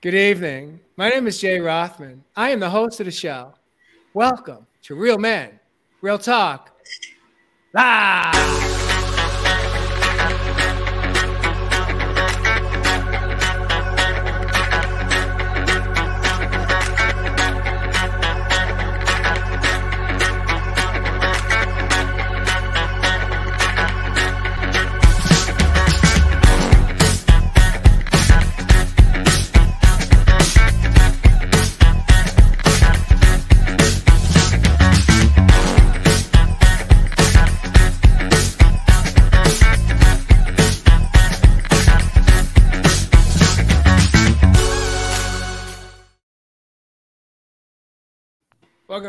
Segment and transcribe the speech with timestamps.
[0.00, 0.78] Good evening.
[0.96, 2.22] My name is Jay Rothman.
[2.36, 3.54] I am the host of the show.
[4.14, 5.58] Welcome to Real Men,
[6.02, 6.70] Real Talk.
[7.76, 8.67] Ah!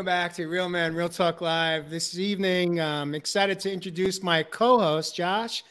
[0.00, 1.90] Welcome back to Real Men, Real Talk Live.
[1.90, 5.62] This evening, I'm excited to introduce my co host, Josh,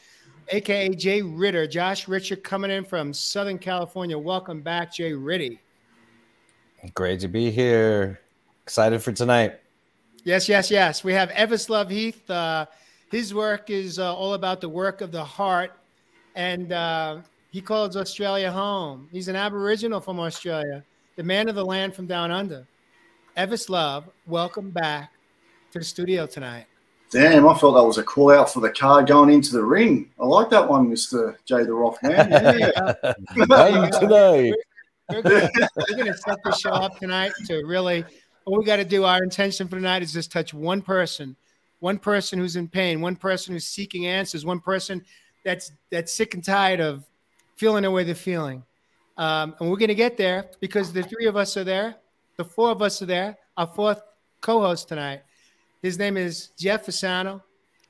[0.50, 1.66] aka Jay Ritter.
[1.66, 4.16] Josh Richard coming in from Southern California.
[4.16, 5.58] Welcome back, Jay Ritty.
[6.94, 8.20] Great to be here.
[8.62, 9.58] Excited for tonight.
[10.22, 11.02] Yes, yes, yes.
[11.02, 12.30] We have Evislove Heath.
[12.30, 12.66] Uh,
[13.10, 15.72] his work is uh, all about the work of the heart,
[16.36, 17.18] and uh,
[17.50, 19.08] he calls Australia home.
[19.10, 20.84] He's an Aboriginal from Australia,
[21.16, 22.64] the man of the land from down under.
[23.36, 25.12] Evislove, welcome back
[25.72, 26.66] to the studio tonight.
[27.10, 30.10] Damn, I felt that was a call out for the car going into the ring.
[30.20, 31.36] I like that one, Mr.
[31.44, 32.30] Jay the Rock man.
[32.58, 33.90] Yeah.
[33.98, 34.52] today.
[35.10, 38.04] We're going to set the show up tonight to really,
[38.44, 41.34] all we got to do, our intention for tonight is just touch one person,
[41.80, 45.04] one person who's in pain, one person who's seeking answers, one person
[45.44, 47.04] that's that's sick and tired of
[47.56, 48.62] feeling the way they're feeling.
[49.16, 51.96] Um, and we're going to get there because the three of us are there
[52.40, 53.36] the four of us are there.
[53.58, 54.00] Our fourth
[54.40, 55.20] co-host tonight.
[55.82, 57.42] His name is Jeff Fasano.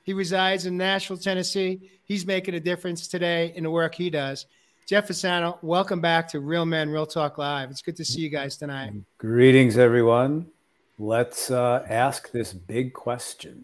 [0.03, 1.89] He resides in Nashville, Tennessee.
[2.03, 4.47] He's making a difference today in the work he does.
[4.89, 7.69] Jeff Fasano, welcome back to Real Men, Real Talk Live.
[7.69, 8.91] It's good to see you guys tonight.
[9.17, 10.47] Greetings, everyone.
[10.99, 13.63] Let's uh, ask this big question.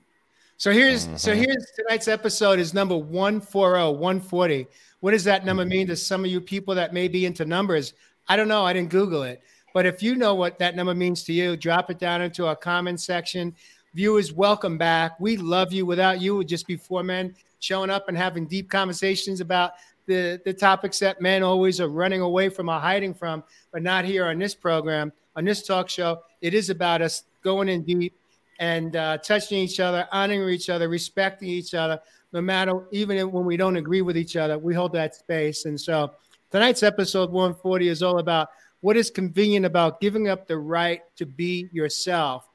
[0.55, 1.17] So here's mm-hmm.
[1.17, 4.67] so here's tonight's episode is number 140, 140.
[5.01, 7.93] What does that number mean to some of you people that may be into numbers?
[8.29, 8.63] I don't know.
[8.63, 9.43] I didn't Google it.
[9.77, 12.55] But if you know what that number means to you, drop it down into our
[12.55, 13.53] comment section.
[13.93, 15.19] Viewers, welcome back.
[15.19, 15.85] We love you.
[15.85, 19.73] Without you, would just be four men showing up and having deep conversations about
[20.07, 24.03] the, the topics that men always are running away from or hiding from, but not
[24.03, 26.23] here on this program, on this talk show.
[26.41, 28.15] It is about us going in deep
[28.57, 31.99] and uh, touching each other, honoring each other, respecting each other,
[32.33, 35.65] no matter even when we don't agree with each other, we hold that space.
[35.65, 36.13] And so
[36.49, 38.47] tonight's episode 140 is all about
[38.81, 42.47] what is convenient about giving up the right to be yourself?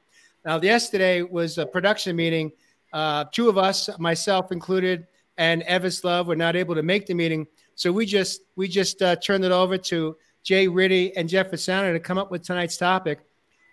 [0.45, 2.51] Now, yesterday was a production meeting.
[2.91, 5.07] Uh, two of us, myself included,
[5.37, 9.01] and Evis Love, were not able to make the meeting, so we just we just
[9.01, 12.77] uh, turned it over to Jay Ritty and Jeff Fasano to come up with tonight's
[12.77, 13.19] topic.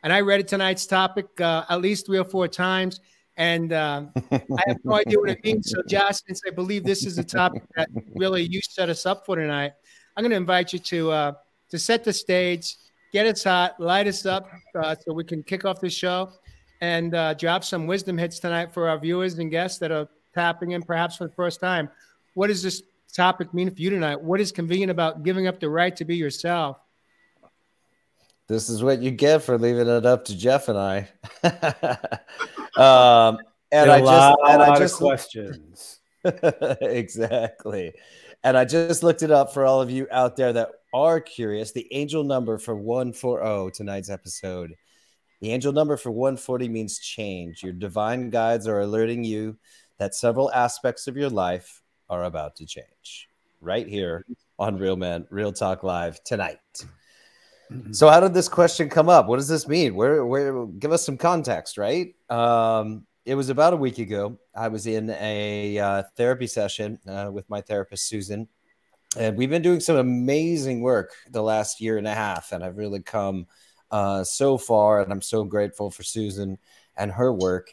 [0.03, 3.01] And I read tonight's topic uh, at least three or four times,
[3.37, 5.71] and uh, I have no idea what it means.
[5.71, 9.27] So, Josh, since I believe this is a topic that really you set us up
[9.27, 9.73] for tonight,
[10.17, 11.33] I'm going to invite you to uh,
[11.71, 12.77] to set the stage,
[13.13, 16.31] get us hot, light us up uh, so we can kick off the show
[16.81, 20.73] and uh, drop some wisdom hits tonight for our viewers and guests that are tapping
[20.73, 21.89] in perhaps for the first time.
[22.35, 22.83] What does this
[23.13, 24.21] topic mean for you tonight?
[24.21, 26.79] What is convenient about giving up the right to be yourself?
[28.47, 30.99] This is what you get for leaving it up to Jeff and I.
[32.77, 33.39] um,
[33.71, 36.01] and I just and I just questions.
[36.81, 37.93] exactly.
[38.43, 41.73] And I just looked it up for all of you out there that are curious,
[41.73, 44.75] the angel number for 140 tonight's episode.
[45.41, 47.63] The angel number for 140 means change.
[47.63, 49.57] Your divine guides are alerting you
[49.99, 53.29] that several aspects of your life are about to change.
[53.61, 54.25] Right here
[54.59, 56.59] on Real Men, Real Talk Live tonight.
[57.71, 57.93] Mm-hmm.
[57.93, 59.27] So, how did this question come up?
[59.27, 59.95] What does this mean?
[59.95, 60.67] Where, where?
[60.67, 62.15] Give us some context, right?
[62.29, 64.39] Um, it was about a week ago.
[64.55, 68.49] I was in a uh, therapy session uh, with my therapist Susan,
[69.19, 72.77] and we've been doing some amazing work the last year and a half and i've
[72.77, 73.47] really come
[73.91, 76.59] uh, so far and i'm so grateful for susan
[77.01, 77.71] and her work.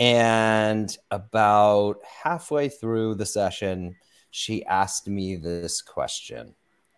[0.00, 3.94] And about halfway through the session
[4.30, 6.56] she asked me this question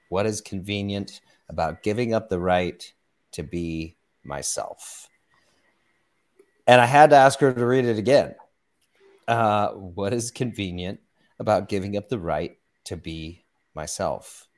[0.08, 2.94] what is convenient about giving up the right
[3.32, 5.10] to be myself?
[6.66, 8.34] And i had to ask her to read it again.
[9.28, 11.00] Uh, what is convenient
[11.38, 13.44] about giving up the right to be
[13.76, 14.48] myself.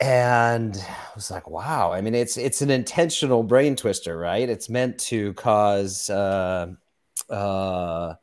[0.00, 1.92] And I was like, wow.
[1.92, 4.48] I mean, it's it's an intentional brain twister, right?
[4.48, 6.66] It's meant to cause uh,
[7.30, 8.14] uh,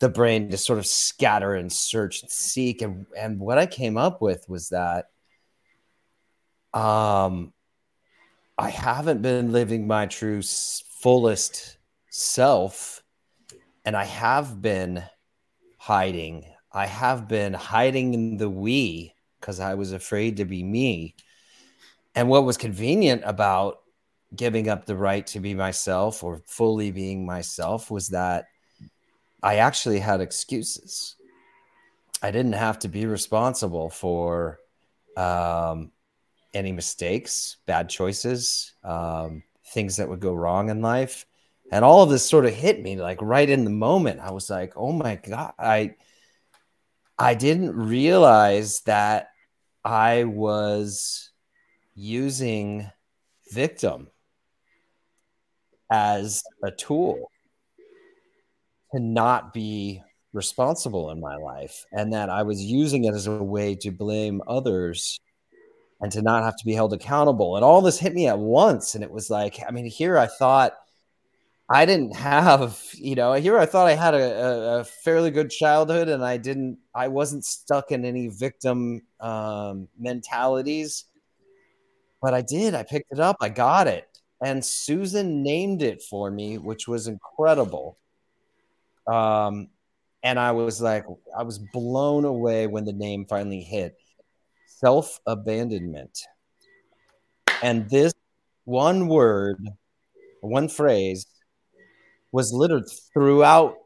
[0.00, 2.82] the brain to sort of scatter and search and seek.
[2.82, 5.06] And and what I came up with was that
[6.72, 7.52] um,
[8.58, 11.76] I haven't been living my true fullest
[12.10, 13.02] self,
[13.84, 15.04] and I have been
[15.78, 16.44] hiding.
[16.74, 21.14] I have been hiding in the we because I was afraid to be me.
[22.16, 23.80] And what was convenient about
[24.34, 28.46] giving up the right to be myself or fully being myself was that
[29.40, 31.14] I actually had excuses.
[32.20, 34.58] I didn't have to be responsible for
[35.16, 35.92] um,
[36.54, 41.26] any mistakes, bad choices, um, things that would go wrong in life.
[41.70, 44.20] And all of this sort of hit me like right in the moment.
[44.20, 45.94] I was like, oh my God, I
[47.18, 49.28] I didn't realize that
[49.84, 51.30] I was
[51.94, 52.90] using
[53.52, 54.08] victim
[55.90, 57.30] as a tool
[58.92, 60.02] to not be
[60.32, 64.42] responsible in my life and that I was using it as a way to blame
[64.48, 65.20] others
[66.00, 67.56] and to not have to be held accountable.
[67.56, 68.94] And all this hit me at once.
[68.96, 70.72] And it was like, I mean, here I thought
[71.70, 76.08] I didn't have, you know, here I thought I had a, a fairly good childhood
[76.08, 81.04] and I didn't, I wasn't stuck in any victim um, mentalities.
[82.20, 82.74] But I did.
[82.74, 83.36] I picked it up.
[83.40, 84.08] I got it.
[84.42, 87.98] And Susan named it for me, which was incredible.
[89.06, 89.68] Um,
[90.22, 91.04] and I was like,
[91.36, 93.96] I was blown away when the name finally hit
[94.66, 96.26] self abandonment.
[97.62, 98.12] And this
[98.64, 99.58] one word,
[100.40, 101.26] one phrase,
[102.34, 102.82] was littered
[103.12, 103.76] throughout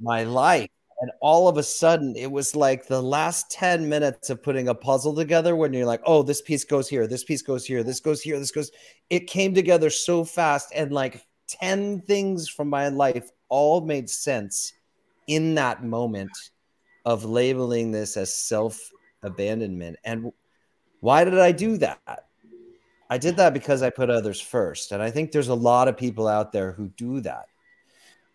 [0.00, 0.70] my life.
[1.02, 4.74] And all of a sudden, it was like the last 10 minutes of putting a
[4.74, 8.00] puzzle together when you're like, oh, this piece goes here, this piece goes here, this
[8.00, 8.70] goes here, this goes.
[9.10, 10.72] It came together so fast.
[10.74, 14.72] And like 10 things from my life all made sense
[15.26, 16.32] in that moment
[17.04, 18.90] of labeling this as self
[19.22, 19.98] abandonment.
[20.02, 20.32] And
[21.00, 22.24] why did I do that?
[23.10, 24.92] I did that because I put others first.
[24.92, 27.44] And I think there's a lot of people out there who do that.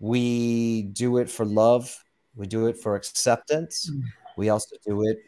[0.03, 2.03] We do it for love,
[2.35, 3.89] we do it for acceptance.
[3.89, 4.03] Mm.
[4.35, 5.19] We also do it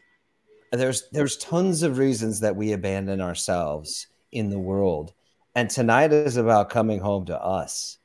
[0.71, 5.13] there's there's tons of reasons that we abandon ourselves in the world.
[5.55, 7.97] And tonight is about coming home to us,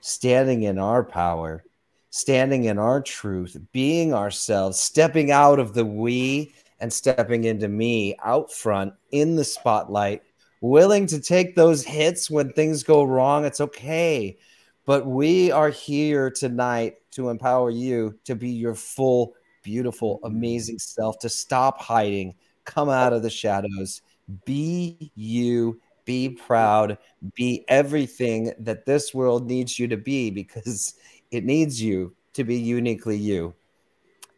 [0.00, 1.64] standing in our power,
[2.10, 8.16] standing in our truth, being ourselves, stepping out of the we and stepping into me
[8.24, 10.22] out front in the spotlight,
[10.62, 13.44] willing to take those hits when things go wrong.
[13.44, 14.38] It's okay.
[14.86, 21.18] But we are here tonight to empower you to be your full, beautiful, amazing self,
[21.20, 22.34] to stop hiding,
[22.64, 24.02] come out of the shadows,
[24.44, 26.98] be you, be proud,
[27.34, 30.94] be everything that this world needs you to be because
[31.30, 33.54] it needs you to be uniquely you.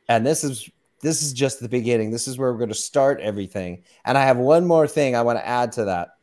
[0.08, 0.70] And this is
[1.02, 2.10] this is just the beginning.
[2.10, 3.82] This is where we're going to start everything.
[4.04, 6.15] And I have one more thing I want to add to that.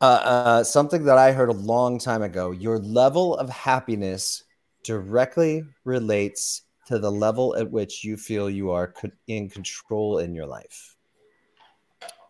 [0.00, 2.50] Uh, uh, something that I heard a long time ago.
[2.50, 4.44] Your level of happiness
[4.82, 8.92] directly relates to the level at which you feel you are
[9.26, 10.96] in control in your life.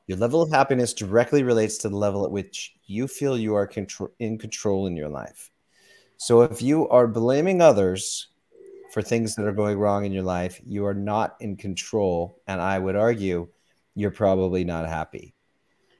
[0.07, 3.67] Your level of happiness directly relates to the level at which you feel you are
[3.67, 5.51] contro- in control in your life.
[6.19, 8.29] So if you are blaming others
[8.93, 12.41] for things that are going wrong in your life, you are not in control.
[12.47, 13.49] And I would argue
[13.97, 15.35] you're probably not happy.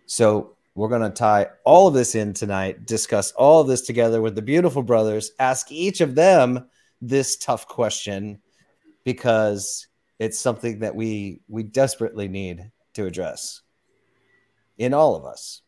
[0.07, 4.21] So we're going to tie all of this in tonight, discuss all of this together
[4.21, 6.69] with the beautiful brothers, ask each of them
[7.01, 8.41] this tough question
[9.03, 13.63] because it's something that we we desperately need to address
[14.77, 15.63] in all of us.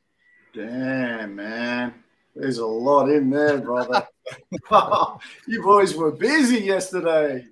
[0.54, 1.94] Damn, man.
[2.36, 4.06] There's a lot in there, brother.
[5.46, 7.46] you boys were busy yesterday.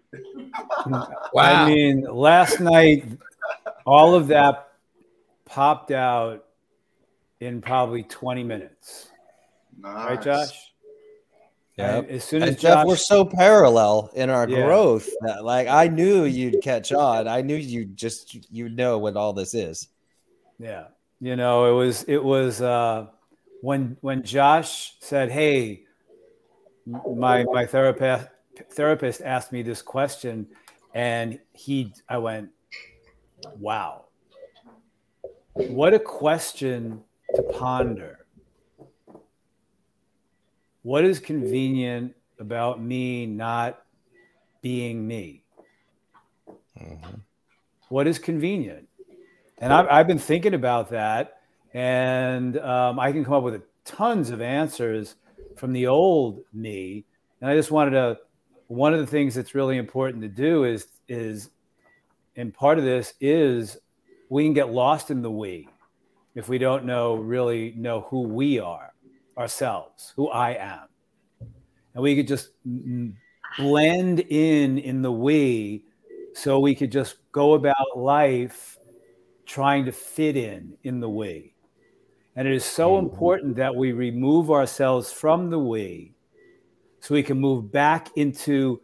[0.86, 1.08] wow.
[1.34, 3.04] I mean, last night,
[3.86, 4.68] all of that
[5.46, 6.45] popped out
[7.40, 9.08] in probably 20 minutes.
[9.78, 10.08] Nice.
[10.08, 10.72] Right, Josh?
[11.76, 12.02] Yeah.
[12.08, 14.64] As soon as Josh, Jeff, we're so parallel in our yeah.
[14.64, 17.28] growth that, like, I knew you'd catch on.
[17.28, 19.88] I knew you just you know what all this is.
[20.58, 20.84] Yeah,
[21.20, 23.08] you know, it was it was uh,
[23.60, 25.84] when when Josh said, "Hey,
[26.86, 28.28] my my therapist
[28.70, 30.46] therapist asked me this question
[30.94, 32.50] and he I went
[33.58, 34.04] wow
[35.52, 37.02] what a question
[37.34, 38.26] to ponder
[40.82, 43.82] what is convenient about me not
[44.62, 45.42] being me
[46.78, 47.14] mm-hmm.
[47.88, 48.88] what is convenient
[49.58, 51.40] and I've, I've been thinking about that
[51.74, 55.14] and um, i can come up with tons of answers
[55.56, 57.04] from the old me.
[57.40, 58.18] And I just wanted to
[58.68, 61.50] one of the things that's really important to do is is
[62.36, 63.78] and part of this is
[64.28, 65.68] we can get lost in the we.
[66.36, 68.92] If we don't know really know who we are
[69.36, 70.86] ourselves, who I am.
[71.94, 72.50] And we could just
[73.58, 75.82] blend in in the we
[76.34, 78.78] so we could just go about life
[79.46, 81.54] trying to fit in in the we.
[82.36, 83.06] And it is so mm-hmm.
[83.06, 86.14] important that we remove ourselves from the we
[87.00, 88.80] so we can move back into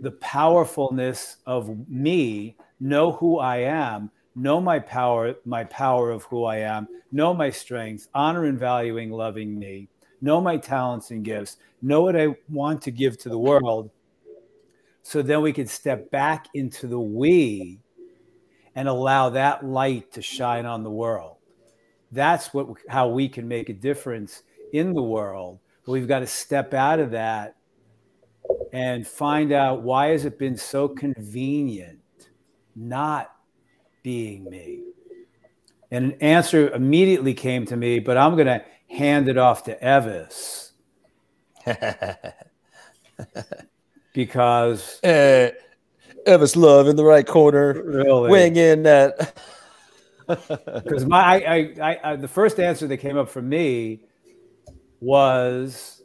[0.00, 6.44] the powerfulness of me, know who I am, know my power, my power of who
[6.44, 9.88] I am, know my strengths, honor and valuing loving me,
[10.20, 13.90] know my talents and gifts, know what I want to give to the world.
[15.02, 17.80] So then we can step back into the we
[18.74, 21.36] and allow that light to shine on the world.
[22.12, 24.42] That's what how we can make a difference
[24.72, 25.58] in the world.
[25.84, 27.56] But we've got to step out of that
[28.72, 32.00] and find out why has it been so convenient
[32.76, 33.32] not
[34.02, 34.80] being me?
[35.90, 39.76] And an answer immediately came to me, but I'm going to hand it off to
[39.78, 40.72] Evis.
[44.12, 45.50] because uh,
[46.26, 48.30] Evis Love in the right corner, really?
[48.30, 49.36] weighing in that.
[50.84, 54.00] Because my, I, I, I, the first answer that came up for me
[55.00, 56.02] was,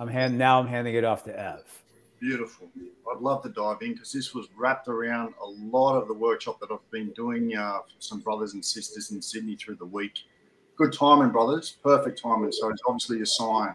[0.00, 1.79] I'm hand now I'm handing it off to Ev.
[2.20, 2.68] Beautiful.
[3.10, 6.60] I'd love to dive in because this was wrapped around a lot of the workshop
[6.60, 10.12] that I've been doing uh, for some brothers and sisters in Sydney through the week.
[10.76, 11.76] Good timing, brothers.
[11.82, 12.52] Perfect timing.
[12.52, 13.74] So it's obviously a sign.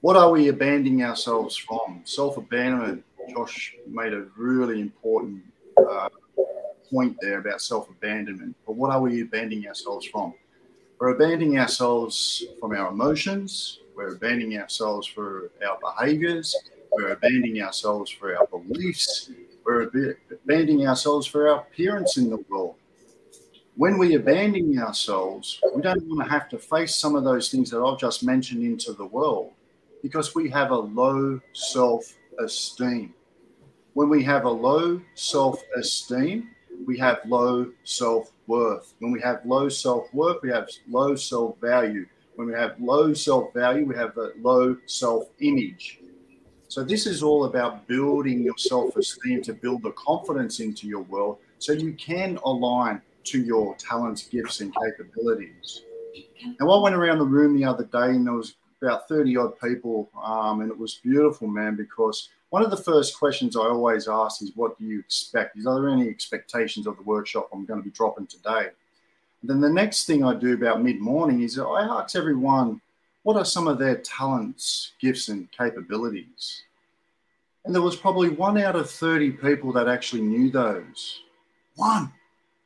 [0.00, 2.00] What are we abandoning ourselves from?
[2.04, 3.04] Self abandonment.
[3.28, 5.42] Josh made a really important
[5.76, 6.08] uh,
[6.90, 8.56] point there about self abandonment.
[8.66, 10.32] But what are we abandoning ourselves from?
[10.98, 13.80] We're abandoning ourselves from our emotions.
[13.94, 16.56] We're abandoning ourselves for our behaviors.
[16.92, 19.30] We're abandoning ourselves for our beliefs.
[19.64, 19.90] We're
[20.44, 22.74] abandoning ourselves for our appearance in the world.
[23.76, 27.70] When we abandon ourselves, we don't want to have to face some of those things
[27.70, 29.52] that I've just mentioned into the world
[30.02, 32.04] because we have a low self
[32.38, 33.14] esteem.
[33.94, 36.50] When we have a low self esteem,
[36.86, 38.94] we have low self worth.
[38.98, 42.06] When we have low self worth, we have low self value.
[42.34, 45.99] When we have low self value, we have a low self image.
[46.70, 51.38] So this is all about building your self-esteem to build the confidence into your world
[51.58, 55.82] so you can align to your talents, gifts, and capabilities.
[56.60, 59.58] Now, I went around the room the other day and there was about 30 odd
[59.58, 64.06] people, um, and it was beautiful, man, because one of the first questions I always
[64.06, 65.58] ask is, What do you expect?
[65.58, 68.68] Is there any expectations of the workshop I'm going to be dropping today?
[69.40, 72.80] And then the next thing I do about mid morning is I ask everyone,
[73.22, 76.62] what are some of their talents, gifts, and capabilities?
[77.64, 81.20] And there was probably one out of 30 people that actually knew those.
[81.76, 82.12] One.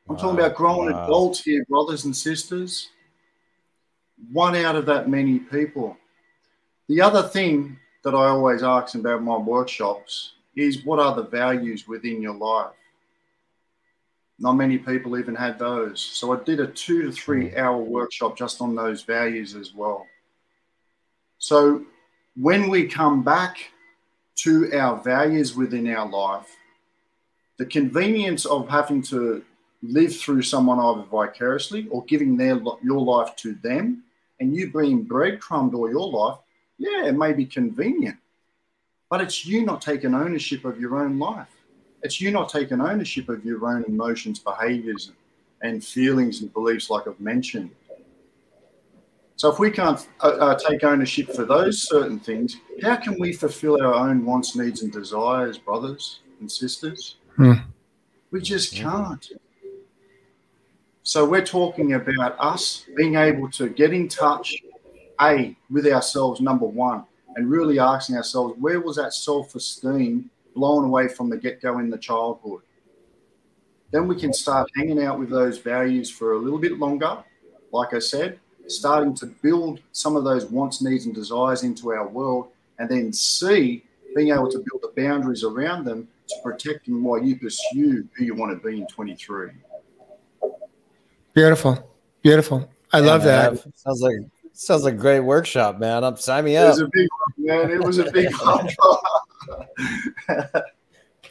[0.07, 0.21] I'm wow.
[0.21, 1.03] talking about grown wow.
[1.03, 2.89] adults here, brothers and sisters.
[4.31, 5.97] One out of that many people.
[6.87, 11.87] The other thing that I always ask about my workshops is what are the values
[11.87, 12.71] within your life?
[14.37, 15.99] Not many people even had those.
[15.99, 17.57] So I did a two to three hmm.
[17.57, 20.05] hour workshop just on those values as well.
[21.45, 21.85] So
[22.35, 23.69] when we come back
[24.37, 26.49] to our values within our life,
[27.57, 29.43] the convenience of having to
[29.83, 34.05] live through someone either vicariously or giving their your life to them,
[34.39, 36.39] and you being breadcrumbed all your life,
[36.79, 38.17] yeah, it may be convenient,
[39.11, 41.53] but it's you not taking ownership of your own life.
[42.01, 45.11] It's you not taking ownership of your own emotions, behaviors,
[45.61, 47.69] and feelings and beliefs, like I've mentioned.
[49.37, 53.33] So if we can't uh, uh, take ownership for those certain things, how can we
[53.33, 57.17] fulfill our own wants, needs, and desires, brothers and sisters?
[57.35, 57.53] Hmm.
[58.31, 59.29] We just can't.
[61.03, 64.55] So we're talking about us being able to get in touch,
[65.21, 67.03] a with ourselves, number one,
[67.35, 71.97] and really asking ourselves, where was that self-esteem blown away from the get-go in the
[71.97, 72.61] childhood?
[73.91, 77.23] Then we can start hanging out with those values for a little bit longer,
[77.71, 82.07] like I said, starting to build some of those wants, needs, and desires into our
[82.07, 83.83] world, and then see
[84.15, 88.25] being able to build the boundaries around them to protect them while you pursue who
[88.25, 89.49] you want to be in 23.
[91.33, 91.91] Beautiful,
[92.21, 92.69] beautiful.
[92.93, 93.77] I yeah, love man, that.
[93.77, 94.15] Sounds like
[94.53, 96.03] sounds like a great workshop, man.
[96.03, 96.65] I'm sign me up.
[96.65, 97.71] It was a big one, man.
[97.71, 98.69] It was a big one.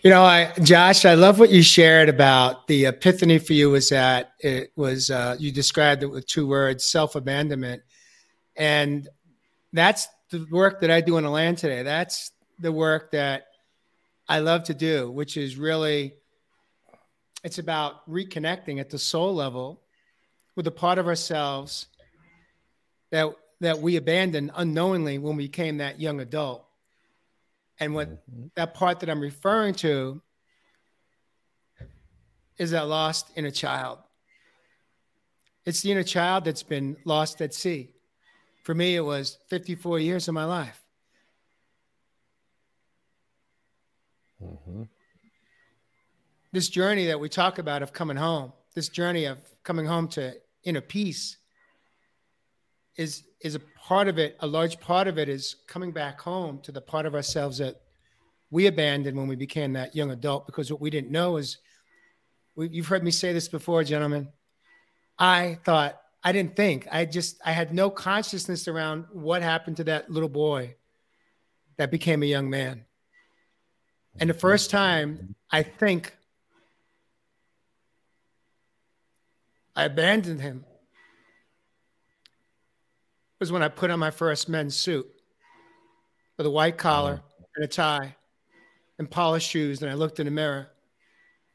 [0.05, 3.89] You know, I Josh, I love what you shared about the epiphany for you was
[3.89, 7.83] that it was uh, you described it with two words, self abandonment,
[8.55, 9.09] and
[9.73, 11.83] that's the work that I do in the land today.
[11.83, 13.47] That's the work that
[14.29, 16.17] I love to do, which is really
[17.43, 19.81] it's about reconnecting at the soul level
[20.55, 21.87] with a part of ourselves
[23.11, 26.67] that that we abandoned unknowingly when we became that young adult.
[27.81, 28.47] And what mm-hmm.
[28.55, 30.23] that part that I'm referring to
[32.57, 33.99] is that lost inner child.
[35.65, 37.95] It's the inner child that's been lost at sea.
[38.63, 40.83] For me, it was 54 years of my life.
[44.43, 44.83] Mm-hmm.
[46.53, 50.35] This journey that we talk about of coming home, this journey of coming home to
[50.63, 51.39] inner peace,
[52.97, 54.37] is is a part of it.
[54.41, 57.83] A large part of it is coming back home to the part of ourselves that
[58.51, 60.47] we abandoned when we became that young adult.
[60.47, 61.59] Because what we didn't know is,
[62.57, 64.29] we, you've heard me say this before, gentlemen.
[65.19, 66.89] I thought I didn't think.
[66.91, 70.77] I just I had no consciousness around what happened to that little boy
[71.77, 72.87] that became a young man.
[74.19, 76.17] And the first time I think
[79.77, 80.65] I abandoned him
[83.41, 85.07] was when I put on my first men's suit
[86.37, 87.23] with a white collar
[87.57, 88.17] and a tie
[88.99, 89.83] and polished shoes.
[89.83, 90.69] And I looked in the mirror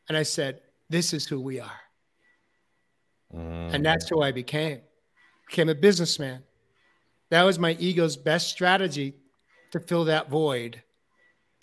[0.07, 1.79] and I said, This is who we are.
[3.33, 3.73] Mm.
[3.73, 4.81] And that's who I became.
[5.47, 6.43] Became a businessman.
[7.29, 9.15] That was my ego's best strategy
[9.71, 10.81] to fill that void,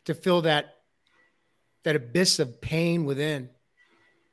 [0.05, 0.75] to fill that
[1.83, 3.49] that abyss of pain within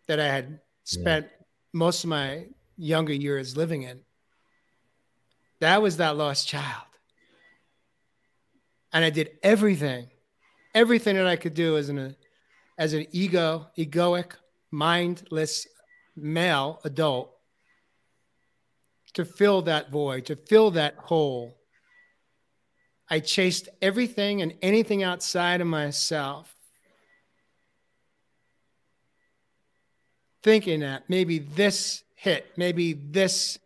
[0.07, 1.45] that I had spent yeah.
[1.71, 2.47] most of my
[2.77, 3.99] younger years living in.
[5.63, 6.83] That was that lost child.
[8.91, 10.09] And I did everything,
[10.75, 12.17] everything that I could do as an
[12.77, 14.33] as an ego, egoic,
[14.71, 15.65] mindless
[16.17, 17.31] male adult
[19.13, 21.55] to fill that void, to fill that hole.
[23.09, 26.53] I chased everything and anything outside of myself
[30.41, 33.59] thinking that maybe this hit, maybe this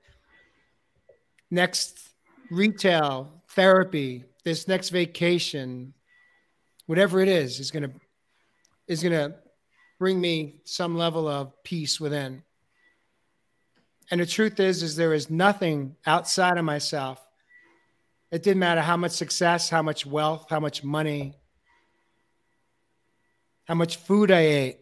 [1.50, 2.10] next
[2.50, 5.94] retail therapy, this next vacation,
[6.86, 7.92] whatever it is, is gonna
[8.88, 9.36] is gonna
[10.00, 12.44] bring me some level of peace within.
[14.10, 17.22] And the truth is, is there is nothing outside of myself.
[18.32, 21.36] It didn't matter how much success, how much wealth, how much money,
[23.66, 24.78] how much food I ate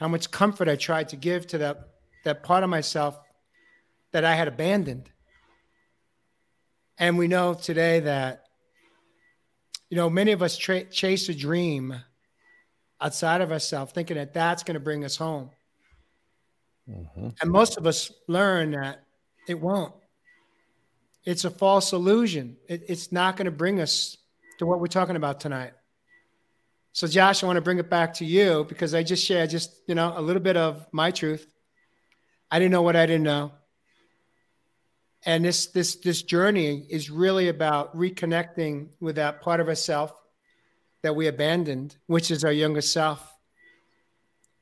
[0.00, 1.90] how much comfort I tried to give to that,
[2.24, 3.20] that part of myself
[4.12, 5.10] that I had abandoned.
[6.98, 8.44] And we know today that,
[9.88, 11.94] you know, many of us tra- chase a dream
[13.00, 15.50] outside of ourselves, thinking that that's going to bring us home.
[16.88, 17.28] Mm-hmm.
[17.40, 19.04] And most of us learn that
[19.48, 19.94] it won't.
[21.24, 22.56] It's a false illusion.
[22.68, 24.16] It, it's not going to bring us
[24.58, 25.72] to what we're talking about tonight.
[26.92, 29.80] So, Josh, I want to bring it back to you because I just shared just,
[29.86, 31.46] you know, a little bit of my truth.
[32.50, 33.52] I didn't know what I didn't know.
[35.24, 40.14] And this this this journey is really about reconnecting with that part of ourself
[41.02, 43.26] that we abandoned, which is our younger self.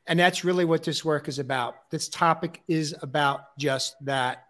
[0.07, 1.91] And that's really what this work is about.
[1.91, 4.45] This topic is about just that.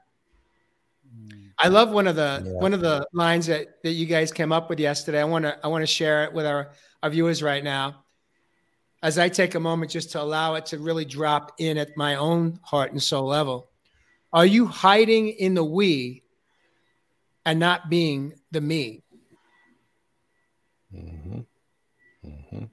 [1.58, 2.52] I love one of the yeah.
[2.52, 5.20] one of the lines that, that you guys came up with yesterday.
[5.20, 6.70] I want to I want to share it with our
[7.02, 8.04] our viewers right now
[9.02, 12.16] as I take a moment just to allow it to really drop in at my
[12.16, 13.67] own heart and soul level.
[14.32, 16.22] Are you hiding in the we
[17.44, 19.02] and not being the me?
[20.94, 21.40] Mm-hmm.
[22.26, 22.64] Mm-hmm.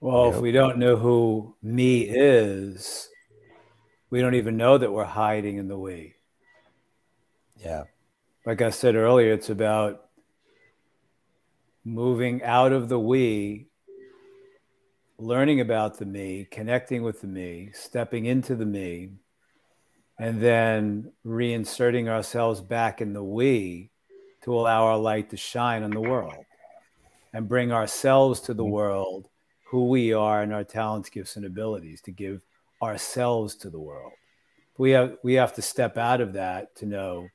[0.00, 0.34] Well, yep.
[0.34, 3.08] if we don't know who me is,
[4.10, 6.14] we don't even know that we're hiding in the we.
[7.56, 7.84] Yeah
[8.44, 10.02] like I said earlier, it's about
[11.84, 13.68] moving out of the we,
[15.18, 19.10] learning about the me, connecting with the me, stepping into the me,
[20.18, 23.90] and then reinserting ourselves back in the we
[24.42, 26.44] to allow our light to shine on the world
[27.32, 28.72] and bring ourselves to the mm-hmm.
[28.72, 29.28] world,
[29.70, 32.42] who we are and our talents, gifts, and abilities to give
[32.82, 34.12] ourselves to the world.
[34.78, 37.28] We have we have to step out of that to know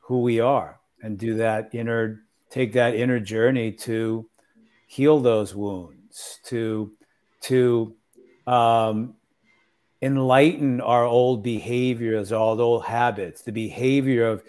[0.00, 4.28] who we are and do that inner take that inner journey to
[4.90, 6.92] heal those wounds to
[7.40, 7.94] to
[8.46, 9.14] um,
[10.02, 14.42] enlighten our old behaviors our old habits the behavior of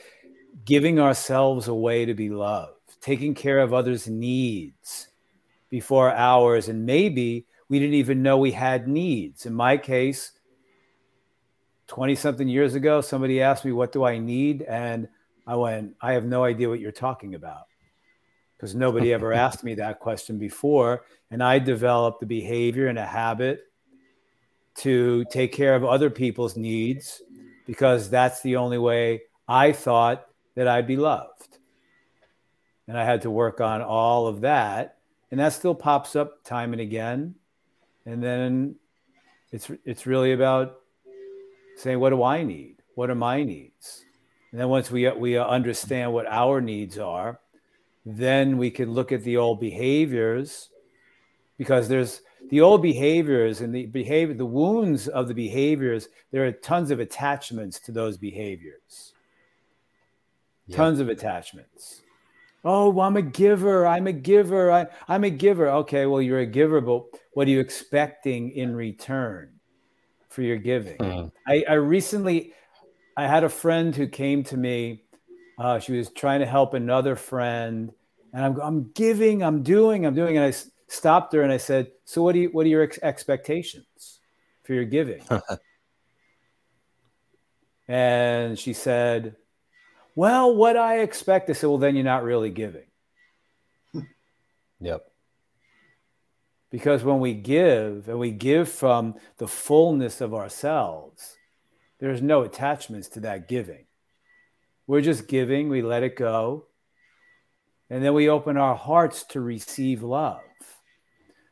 [0.66, 5.10] giving ourselves away to be loved taking care of others needs
[5.70, 6.70] before ours.
[6.70, 9.46] And maybe we didn't even know we had needs.
[9.46, 10.34] In my case
[11.88, 14.62] 20 something years ago somebody asked me what do i need?
[14.62, 15.10] And
[15.48, 17.64] I went, I have no idea what you're talking about
[18.62, 21.04] because nobody ever asked me that question before.
[21.32, 23.62] And I developed the behavior and a habit
[24.76, 27.24] to take care of other people's needs
[27.66, 31.58] because that's the only way I thought that I'd be loved.
[32.88, 34.98] And I had to work on all of that.
[35.32, 37.36] And that still pops up time and again.
[38.06, 38.76] And then
[39.52, 40.82] it's it's really about
[41.78, 42.78] saying, what do I need?
[42.96, 44.04] What are my needs?
[44.52, 47.41] And then once we we understand what our needs are,
[48.06, 50.70] then we can look at the old behaviors
[51.58, 56.52] because there's the old behaviors and the behavior the wounds of the behaviors there are
[56.52, 59.14] tons of attachments to those behaviors
[60.66, 60.78] yep.
[60.78, 62.02] tons of attachments
[62.66, 66.46] oh i'm a giver i'm a giver I, i'm a giver okay well you're a
[66.46, 69.52] giver but what are you expecting in return
[70.30, 71.28] for your giving mm-hmm.
[71.48, 72.54] I, I recently
[73.16, 75.04] i had a friend who came to me
[75.62, 77.92] uh, she was trying to help another friend,
[78.34, 80.54] and I'm, I'm giving, I'm doing, I'm doing, and I
[80.88, 84.22] stopped her and I said, "So what do you, what are your ex- expectations
[84.64, 85.22] for your giving?"
[87.88, 89.36] and she said,
[90.16, 92.88] "Well, what I expect." I said, "Well, then you're not really giving."
[94.80, 95.06] yep.
[96.72, 101.38] Because when we give and we give from the fullness of ourselves,
[102.00, 103.86] there's no attachments to that giving.
[104.88, 106.66] We're just giving, we let it go.
[107.90, 110.42] And then we open our hearts to receive love.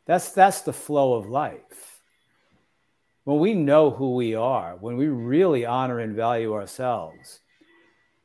[0.05, 2.01] That's, that's the flow of life.
[3.25, 7.41] When we know who we are, when we really honor and value ourselves,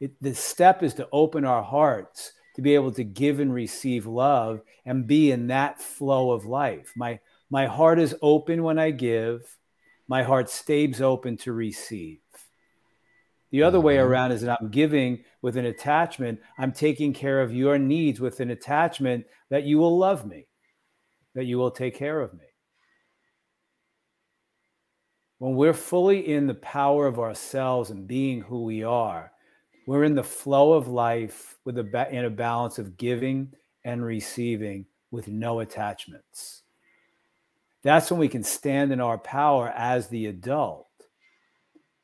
[0.01, 4.07] it, the step is to open our hearts to be able to give and receive
[4.07, 6.93] love and be in that flow of life.
[6.97, 9.43] My, my heart is open when I give,
[10.09, 12.21] my heart stays open to receive.
[13.55, 14.09] The other way mm-hmm.
[14.09, 16.40] around is that I'm giving with an attachment.
[16.59, 20.49] I'm taking care of your needs with an attachment that you will love me,
[21.37, 22.47] that you will take care of me.
[25.38, 29.31] When we're fully in the power of ourselves and being who we are,
[29.87, 33.53] we're in the flow of life with a in a balance of giving
[33.85, 36.64] and receiving with no attachments.
[37.85, 40.84] That's when we can stand in our power as the adult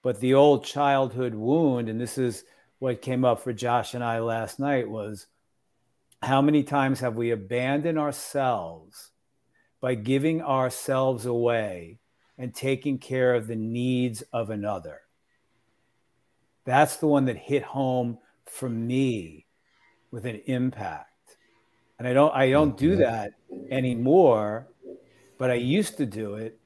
[0.03, 2.45] but the old childhood wound, and this is
[2.79, 5.27] what came up for Josh and I last night, was
[6.23, 9.11] how many times have we abandoned ourselves
[9.81, 11.99] by giving ourselves away
[12.39, 15.01] and taking care of the needs of another?
[16.65, 19.47] That's the one that hit home for me
[20.11, 21.37] with an impact.
[21.99, 23.03] And I don't I don't do mm-hmm.
[23.03, 23.33] that
[23.71, 24.69] anymore,
[25.39, 26.60] but I used to do it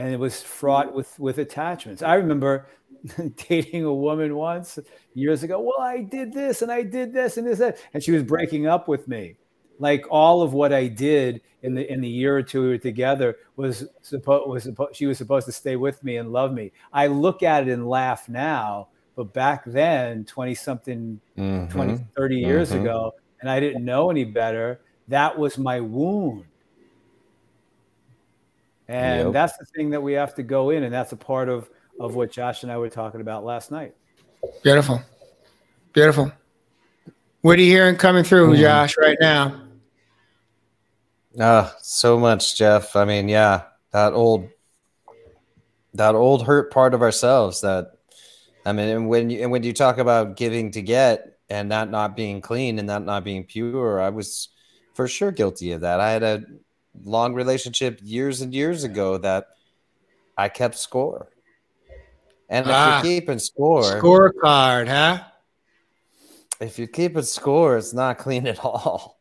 [0.00, 2.02] and it was fraught with with attachments.
[2.02, 2.66] I remember
[3.48, 4.78] dating a woman once
[5.12, 5.60] years ago.
[5.60, 8.66] Well, I did this and I did this and this that, and she was breaking
[8.66, 9.36] up with me.
[9.78, 12.78] Like all of what I did in the in the year or two we were
[12.78, 16.72] together was supposed was supposed she was supposed to stay with me and love me.
[16.94, 21.70] I look at it and laugh now, but back then, 20 something, mm-hmm.
[21.70, 22.80] 20, 30 years mm-hmm.
[22.80, 24.80] ago, and I didn't know any better.
[25.08, 26.44] That was my wound
[28.90, 29.32] and yep.
[29.32, 32.16] that's the thing that we have to go in, and that's a part of of
[32.16, 33.94] what Josh and I were talking about last night.
[34.64, 35.00] Beautiful,
[35.92, 36.32] beautiful.
[37.42, 38.58] What are you hearing coming through, mm.
[38.58, 39.62] Josh, right now?
[41.38, 42.96] Ah, uh, so much, Jeff.
[42.96, 44.48] I mean, yeah, that old,
[45.94, 47.60] that old hurt part of ourselves.
[47.60, 47.92] That,
[48.66, 51.90] I mean, and when you and when you talk about giving to get and that
[51.90, 54.48] not being clean and that not being pure, I was
[54.94, 56.00] for sure guilty of that.
[56.00, 56.42] I had a
[57.04, 59.46] long relationship years and years ago that
[60.36, 61.28] I kept score.
[62.48, 65.24] And if ah, you're keeping score, scorecard, huh?
[66.60, 69.20] If you're keeping score, it's not clean at all.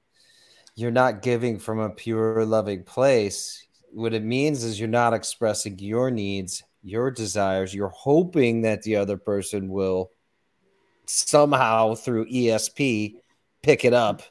[0.76, 3.68] You're not giving from a pure, loving place.
[3.92, 7.74] What it means is you're not expressing your needs, your desires.
[7.74, 10.12] You're hoping that the other person will
[11.06, 13.15] somehow through ESP
[13.62, 14.22] pick it up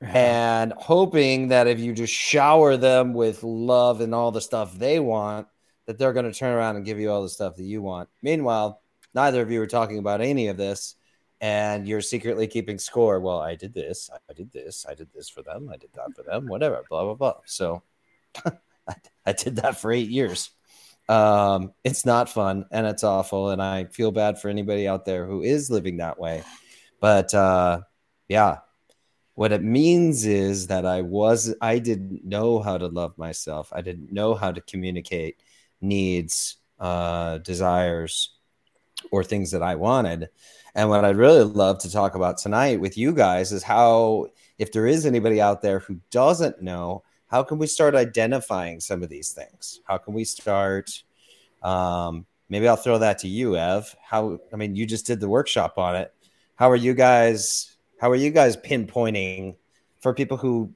[0.00, 5.00] and hoping that if you just shower them with love and all the stuff they
[5.00, 5.46] want,
[5.86, 8.08] that they're going to turn around and give you all the stuff that you want.
[8.22, 8.82] Meanwhile,
[9.14, 10.96] neither of you are talking about any of this,
[11.40, 13.20] and you're secretly keeping score.
[13.20, 16.14] Well, I did this, I did this, I did this for them, I did that
[16.14, 17.34] for them, whatever, blah blah blah.
[17.44, 17.82] So,
[19.26, 20.50] I, did that for eight years.
[21.08, 25.26] Um, it's not fun and it's awful, and I feel bad for anybody out there
[25.26, 26.42] who is living that way.
[27.00, 27.82] But uh,
[28.28, 28.58] yeah,
[29.36, 33.70] what it means is that I was I didn't know how to love myself.
[33.72, 35.38] I didn't know how to communicate
[35.82, 38.34] needs, uh, desires,
[39.10, 40.30] or things that I wanted.
[40.74, 44.72] And what I'd really love to talk about tonight with you guys is how if
[44.72, 49.10] there is anybody out there who doesn't know, how can we start identifying some of
[49.10, 49.80] these things?
[49.84, 51.02] How can we start?
[51.62, 53.94] Um, maybe I'll throw that to you, Ev.
[54.02, 54.38] How?
[54.50, 56.10] I mean, you just did the workshop on it.
[56.54, 57.75] How are you guys?
[57.98, 59.56] How are you guys pinpointing
[60.00, 60.70] for people who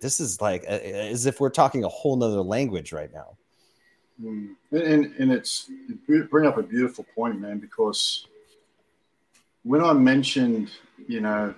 [0.00, 3.36] this is like as if we're talking a whole nother language right now?
[4.22, 4.54] Mm.
[4.72, 5.70] And, and it's
[6.06, 8.26] bring up a beautiful point, man, because
[9.62, 10.70] when I mentioned,
[11.06, 11.54] you know,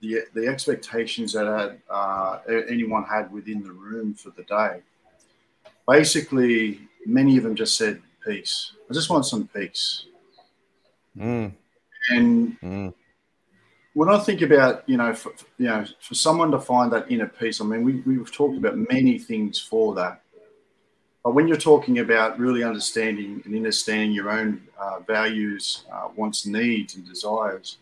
[0.00, 2.38] the, the expectations that had, uh,
[2.68, 4.80] anyone had within the room for the day,
[5.88, 8.72] basically, many of them just said, peace.
[8.90, 10.06] I just want some peace.
[11.16, 11.52] Mm.
[12.10, 12.94] And mm.
[13.96, 17.28] When I think about, you know, for, you know, for someone to find that inner
[17.28, 20.20] peace, I mean, we, we've talked about many things for that.
[21.24, 26.44] But when you're talking about really understanding and understanding your own uh, values, uh, wants,
[26.44, 27.78] needs, and desires,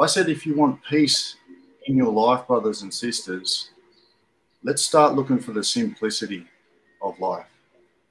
[0.00, 1.36] I said if you want peace
[1.84, 3.68] in your life, brothers and sisters,
[4.64, 6.46] let's start looking for the simplicity
[7.02, 7.44] of life.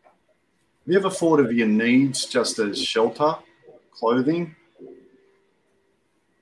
[0.04, 3.38] Have you ever thought of your needs just as shelter,
[3.92, 4.56] clothing,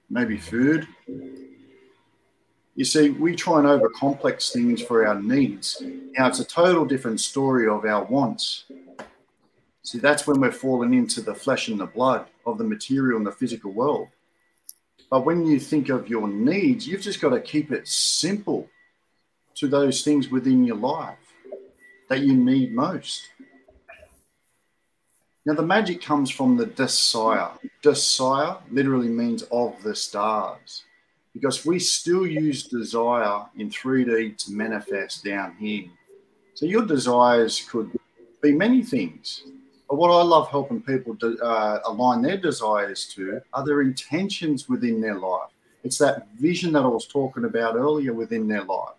[0.10, 0.88] maybe food?
[2.76, 5.82] You see, we try and overcomplex things for our needs.
[6.18, 8.66] Now, it's a total different story of our wants.
[9.82, 13.26] See, that's when we're falling into the flesh and the blood of the material and
[13.26, 14.10] the physical world.
[15.10, 18.70] But when you think of your needs, you've just got to keep it simple
[19.56, 21.18] to those things within your life
[22.10, 23.22] that you need most.
[25.48, 27.52] Now, the magic comes from the desire.
[27.82, 30.84] Desire literally means of the stars
[31.34, 35.86] because we still use desire in 3D to manifest down here.
[36.54, 37.98] So your desires could
[38.42, 39.44] be many things.
[39.90, 44.68] But what I love helping people to, uh, align their desires to are their intentions
[44.68, 45.52] within their life.
[45.82, 48.98] It's that vision that I was talking about earlier within their life.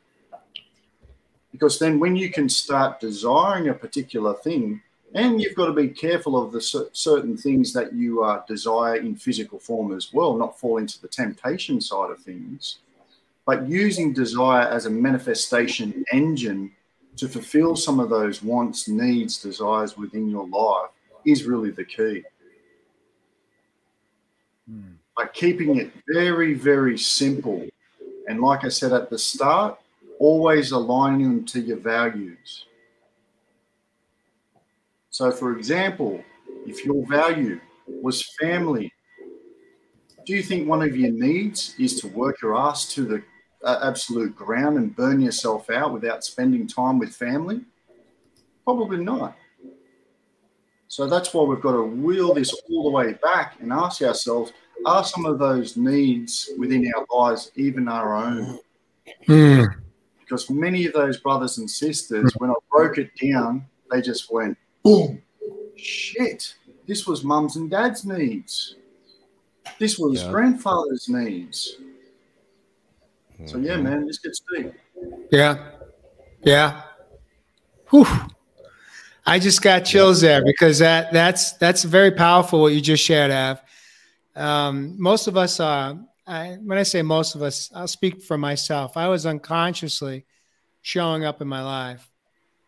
[1.52, 4.80] Because then when you can start desiring a particular thing,
[5.14, 9.16] and you've got to be careful of the certain things that you uh, desire in
[9.16, 12.78] physical form as well, not fall into the temptation side of things.
[13.46, 16.72] But using desire as a manifestation engine
[17.16, 20.90] to fulfill some of those wants, needs, desires within your life
[21.24, 22.22] is really the key.
[24.70, 24.92] Hmm.
[25.16, 27.66] Like keeping it very, very simple.
[28.28, 29.80] And like I said at the start,
[30.18, 32.66] always aligning them to your values
[35.18, 36.22] so, for example,
[36.64, 38.92] if your value was family,
[40.24, 43.22] do you think one of your needs is to work your ass to the
[43.64, 47.62] uh, absolute ground and burn yourself out without spending time with family?
[48.62, 49.36] Probably not.
[50.86, 54.52] So that's why we've got to wheel this all the way back and ask ourselves
[54.86, 58.60] are some of those needs within our lives even our own?
[59.26, 59.66] Mm.
[60.20, 64.56] Because many of those brothers and sisters, when I broke it down, they just went,
[64.82, 65.22] boom,
[65.76, 66.54] shit,
[66.86, 68.76] this was mum's and dad's needs.
[69.78, 70.30] This was yeah.
[70.30, 71.76] grandfather's needs.
[73.34, 73.46] Mm-hmm.
[73.46, 73.82] So yeah, mm-hmm.
[73.84, 74.72] man, this gets deep.
[75.30, 75.70] Yeah,
[76.42, 76.82] yeah.
[77.90, 78.06] Whew.
[79.26, 83.30] I just got chills there because that that's that's very powerful what you just shared,
[83.30, 83.60] Av.
[84.34, 85.98] Um, most of us are.
[86.26, 88.98] I, when I say most of us, I'll speak for myself.
[88.98, 90.26] I was unconsciously
[90.82, 92.10] showing up in my life,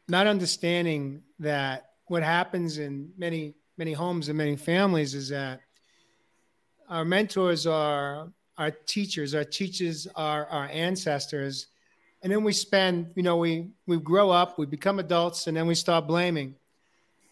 [0.09, 5.61] not understanding that what happens in many many homes and many families is that
[6.89, 9.33] our mentors are our teachers.
[9.33, 11.69] Our teachers are our ancestors.
[12.23, 15.69] And then we spend you know we we grow up we become adults and then
[15.69, 16.57] we start blaming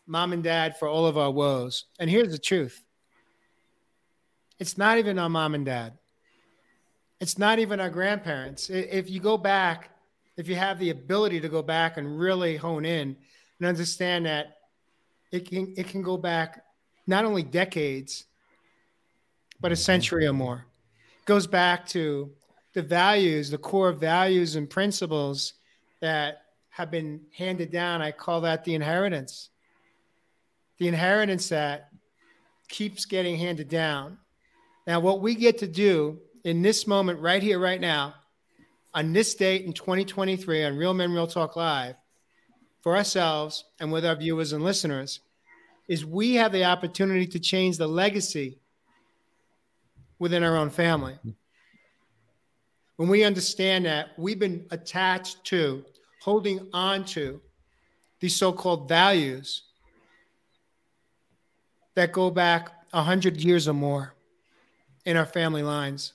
[0.07, 1.87] mom and dad for all of our woes.
[1.99, 2.85] And here's the truth.
[4.61, 5.99] It's not even our mom and dad.
[7.21, 8.71] It's not even our grandparents.
[8.71, 9.91] If you go back
[10.37, 13.17] if you have the ability to go back and really hone in
[13.59, 14.58] and understand that
[15.33, 16.63] it can it can go back
[17.07, 18.27] not only decades,
[19.61, 19.81] but a mm-hmm.
[19.81, 20.67] century or more.
[21.21, 22.31] It goes back to
[22.75, 25.55] the values, the core values and principles
[26.01, 28.03] that have been handed down.
[28.03, 29.51] I call that the inheritance.
[30.79, 31.89] The inheritance that
[32.69, 34.19] keeps getting handed down.
[34.87, 38.15] Now, what we get to do in this moment, right here, right now,
[38.95, 41.97] on this date in 2023 on Real Men Real Talk Live,
[42.81, 45.21] for ourselves and with our viewers and listeners
[45.89, 48.59] is we have the opportunity to change the legacy
[50.19, 51.19] within our own family.
[52.97, 55.85] When we understand that we've been attached to,
[56.21, 57.41] holding on to
[58.21, 59.63] these so called values
[61.95, 64.15] that go back 100 years or more
[65.05, 66.13] in our family lines.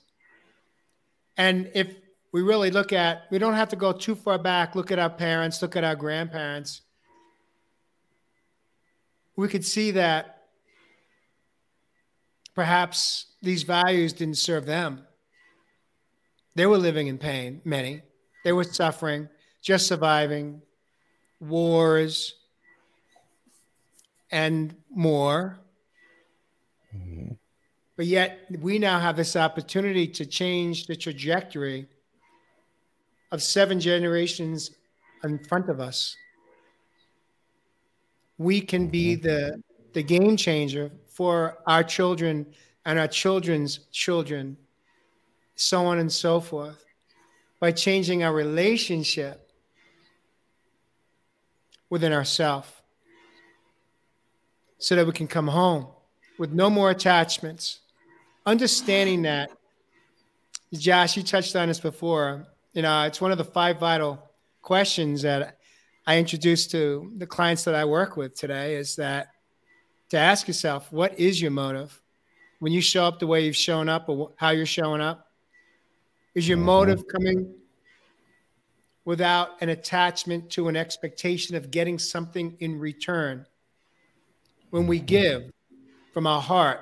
[1.36, 1.94] And if
[2.34, 5.08] we really look at, we don't have to go too far back, look at our
[5.08, 6.82] parents, look at our grandparents.
[9.36, 10.42] We could see that
[12.52, 15.06] perhaps these values didn't serve them.
[16.56, 18.02] They were living in pain, many.
[18.42, 19.28] They were suffering,
[19.62, 20.60] just surviving,
[21.38, 22.34] wars,
[24.32, 25.60] and more.
[26.92, 27.34] Mm-hmm.
[27.96, 31.86] But yet, we now have this opportunity to change the trajectory
[33.34, 34.70] of seven generations
[35.24, 36.16] in front of us.
[38.38, 39.26] We can be mm-hmm.
[39.26, 42.46] the, the game changer for our children
[42.86, 44.56] and our children's children,
[45.56, 46.84] so on and so forth,
[47.58, 49.50] by changing our relationship
[51.90, 52.70] within ourselves
[54.78, 55.88] so that we can come home
[56.38, 57.80] with no more attachments.
[58.46, 59.50] Understanding that,
[60.72, 62.46] Josh, you touched on this before.
[62.74, 64.22] You know, it's one of the five vital
[64.60, 65.58] questions that
[66.06, 69.28] I introduce to the clients that I work with today is that
[70.10, 71.98] to ask yourself, what is your motive?
[72.58, 75.28] When you show up the way you've shown up or how you're showing up,
[76.34, 76.66] is your mm-hmm.
[76.66, 77.54] motive coming
[79.06, 83.46] without an attachment to an expectation of getting something in return?
[84.74, 85.52] when we give
[86.12, 86.80] from our heart,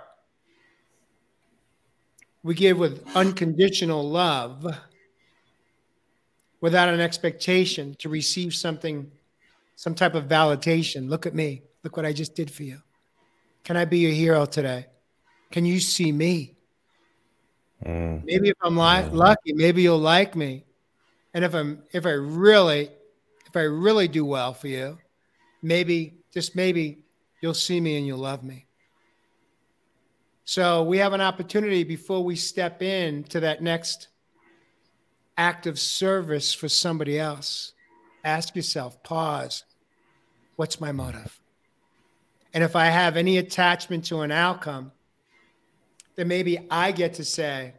[2.42, 4.66] we give with unconditional love
[6.62, 9.10] without an expectation to receive something,
[9.76, 11.10] some type of validation.
[11.10, 11.62] Look at me.
[11.82, 12.80] Look what I just did for you.
[13.64, 14.86] Can I be your hero today?
[15.50, 16.56] Can you see me?
[17.84, 18.24] Mm.
[18.24, 19.12] Maybe if I'm li- mm.
[19.12, 20.64] lucky, maybe you'll like me.
[21.34, 22.90] And if I'm if I really
[23.46, 24.98] if I really do well for you,
[25.62, 27.00] maybe just maybe
[27.40, 28.66] you'll see me and you'll love me.
[30.44, 34.08] So we have an opportunity before we step in to that next
[35.42, 37.72] act of service for somebody else.
[38.24, 39.64] Ask yourself, pause,
[40.54, 41.40] what's my motive?
[42.54, 44.92] And if I have any attachment to an outcome,
[46.14, 47.74] then maybe I get to say,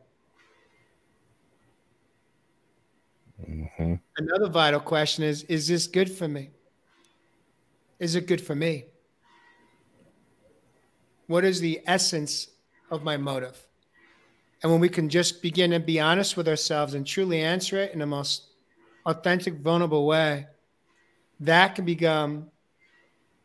[3.42, 3.94] mm-hmm.
[4.18, 6.50] another vital question is Is this good for me?
[8.00, 8.86] Is it good for me?
[11.28, 12.50] What is the essence
[12.92, 13.58] of my motive?
[14.64, 17.92] And when we can just begin to be honest with ourselves and truly answer it
[17.92, 18.44] in the most
[19.06, 20.48] authentic, vulnerable way,
[21.42, 22.50] that can become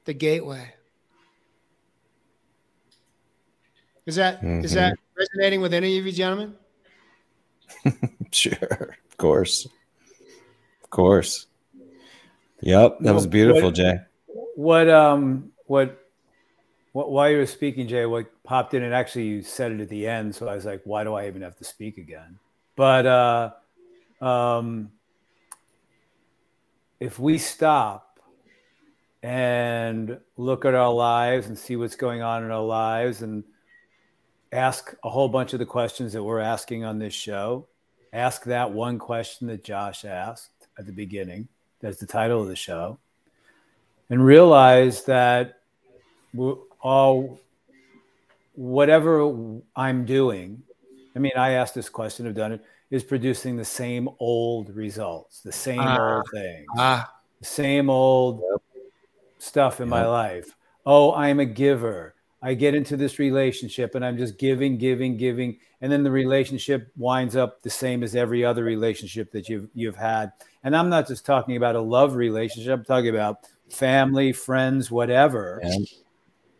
[0.04, 0.72] the gateway.
[4.06, 4.64] Is that mm-hmm.
[4.64, 6.54] is that resonating with any of you gentlemen?
[8.30, 9.66] sure, of course,
[10.82, 11.46] of course.
[12.62, 13.98] Yep, that was beautiful, what, Jay.
[14.54, 16.07] What um what
[17.06, 20.06] while you were speaking, Jay, what popped in, and actually you said it at the
[20.06, 22.38] end, so I was like, why do I even have to speak again?
[22.76, 23.50] But uh,
[24.24, 24.90] um,
[27.00, 28.18] if we stop
[29.22, 33.44] and look at our lives and see what's going on in our lives and
[34.52, 37.66] ask a whole bunch of the questions that we're asking on this show,
[38.12, 41.48] ask that one question that Josh asked at the beginning.
[41.80, 42.98] That's the title of the show.
[44.10, 45.60] And realize that
[46.80, 47.40] all
[48.54, 50.62] whatever I'm doing,
[51.14, 55.40] I mean, I asked this question, I've done it, is producing the same old results,
[55.40, 57.04] the same uh, old things, uh,
[57.40, 58.42] the same old
[59.38, 60.54] stuff in my life.
[60.86, 62.14] Oh, I'm a giver.
[62.40, 66.90] I get into this relationship and I'm just giving, giving, giving, and then the relationship
[66.96, 70.32] winds up the same as every other relationship that you've you've had.
[70.64, 72.78] And I'm not just talking about a love relationship.
[72.78, 75.60] I'm talking about family, friends, whatever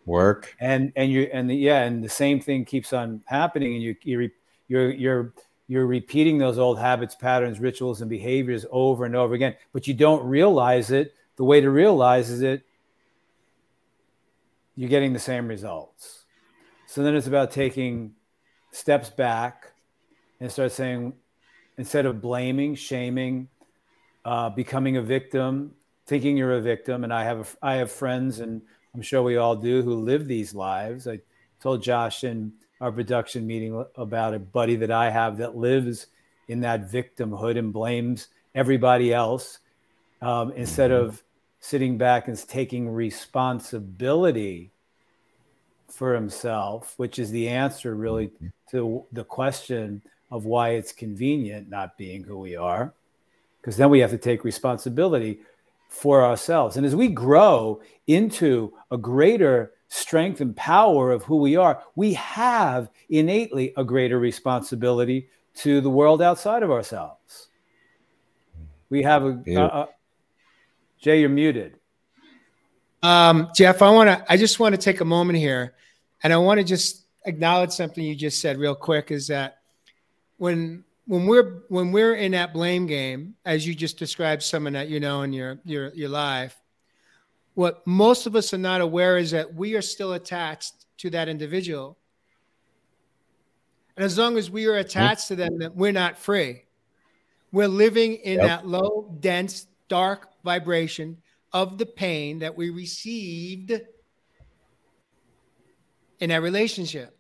[0.09, 0.57] work.
[0.59, 3.95] And and you and the, yeah and the same thing keeps on happening and you
[4.03, 4.29] you're
[4.67, 5.35] you're you're
[5.69, 9.95] you're repeating those old habits patterns rituals and behaviors over and over again but you
[9.95, 11.15] don't realize it.
[11.37, 12.65] The way to realize is it
[14.75, 16.25] you're getting the same results.
[16.87, 18.15] So then it's about taking
[18.73, 19.73] steps back
[20.41, 21.13] and start saying
[21.77, 23.49] instead of blaming shaming
[24.25, 25.73] uh, becoming a victim
[26.07, 28.61] thinking you're a victim and i have a, i have friends and
[28.99, 31.07] I'm sure we all do who live these lives.
[31.07, 31.21] I
[31.63, 36.09] told Josh in our production meeting about a buddy that I have that lives
[36.49, 38.27] in that victimhood and blames
[38.57, 39.61] everybody else
[40.21, 41.23] um, instead of
[41.61, 44.73] sitting back and taking responsibility
[45.87, 48.33] for himself, which is the answer really
[48.73, 52.93] to the question of why it's convenient not being who we are.
[53.61, 55.39] Because then we have to take responsibility
[55.89, 56.77] for ourselves.
[56.77, 62.13] And as we grow into a greater strength and power of who we are, we
[62.15, 67.49] have innately a greater responsibility to the world outside of ourselves.
[68.91, 69.65] We have a, Yeah.
[69.65, 69.87] uh, uh,
[71.01, 71.79] Jay, you're muted.
[73.03, 74.33] Um, Jeff, I want to.
[74.33, 75.75] I just want to take a moment here,
[76.23, 79.13] and I want to just acknowledge something you just said real quick.
[79.13, 79.59] Is that
[80.39, 84.89] when when we're when we're in that blame game, as you just described, someone that
[84.89, 86.55] you know in your your your life,
[87.55, 91.29] what most of us are not aware is that we are still attached to that
[91.29, 91.97] individual,
[93.97, 94.81] and as long as we are mm-hmm.
[94.81, 96.65] attached to them, that we're not free.
[97.53, 98.47] We're living in Yep.
[98.47, 101.17] that low, dense, dark vibration
[101.55, 103.73] of the pain that we received
[106.21, 107.18] in that relationship.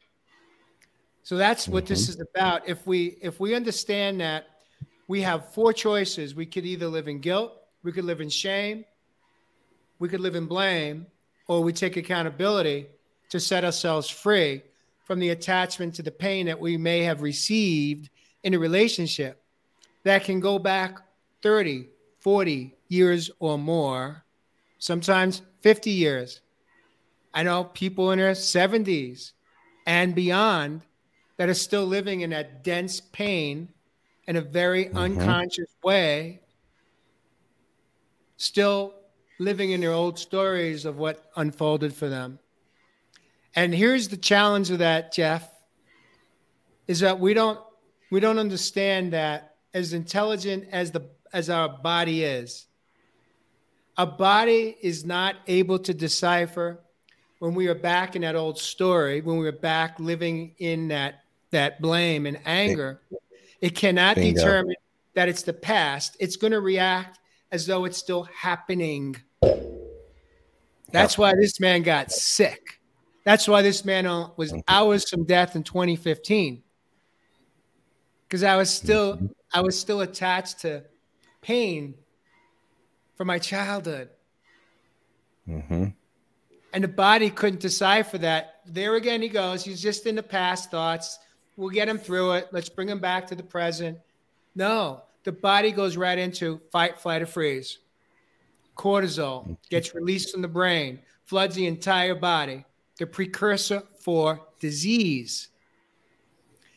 [1.28, 2.22] So that's what this mm-hmm.
[2.22, 2.66] is about.
[2.66, 4.46] If we if we understand that
[5.08, 7.52] we have four choices, we could either live in guilt,
[7.82, 8.86] we could live in shame,
[9.98, 11.06] we could live in blame,
[11.46, 12.86] or we take accountability
[13.28, 14.62] to set ourselves free
[15.04, 18.08] from the attachment to the pain that we may have received
[18.42, 19.42] in a relationship
[20.04, 20.98] that can go back
[21.42, 21.88] 30,
[22.20, 24.24] 40 years or more,
[24.78, 26.40] sometimes 50 years.
[27.34, 29.32] I know people in their 70s
[29.84, 30.84] and beyond
[31.38, 33.68] that are still living in that dense pain
[34.26, 34.98] in a very mm-hmm.
[34.98, 36.40] unconscious way,
[38.36, 38.94] still
[39.38, 42.38] living in their old stories of what unfolded for them.
[43.54, 45.48] And here's the challenge of that, Jeff,
[46.86, 47.58] is that we don't
[48.10, 52.66] we don't understand that as intelligent as the as our body is,
[53.96, 56.80] a body is not able to decipher
[57.38, 61.22] when we are back in that old story, when we are back living in that
[61.50, 63.00] that blame and anger.
[63.60, 64.38] It cannot Bingo.
[64.40, 64.76] determine
[65.14, 66.16] that it's the past.
[66.20, 67.18] It's going to react
[67.50, 69.16] as though it's still happening.
[70.90, 72.80] That's why this man got sick.
[73.24, 76.62] That's why this man uh, was hours from death in 2015.
[78.26, 79.18] Because I was still
[79.52, 80.84] I was still attached to
[81.42, 81.94] pain
[83.16, 84.10] from my childhood.
[85.46, 85.86] hmm
[86.72, 88.60] And the body couldn't decipher that.
[88.66, 89.64] There again he goes.
[89.64, 91.18] He's just in the past thoughts.
[91.58, 92.48] We'll get him through it.
[92.52, 93.98] Let's bring him back to the present.
[94.54, 97.78] No, the body goes right into fight, flight, or freeze.
[98.76, 102.64] Cortisol gets released from the brain, floods the entire body,
[102.98, 105.48] the precursor for disease.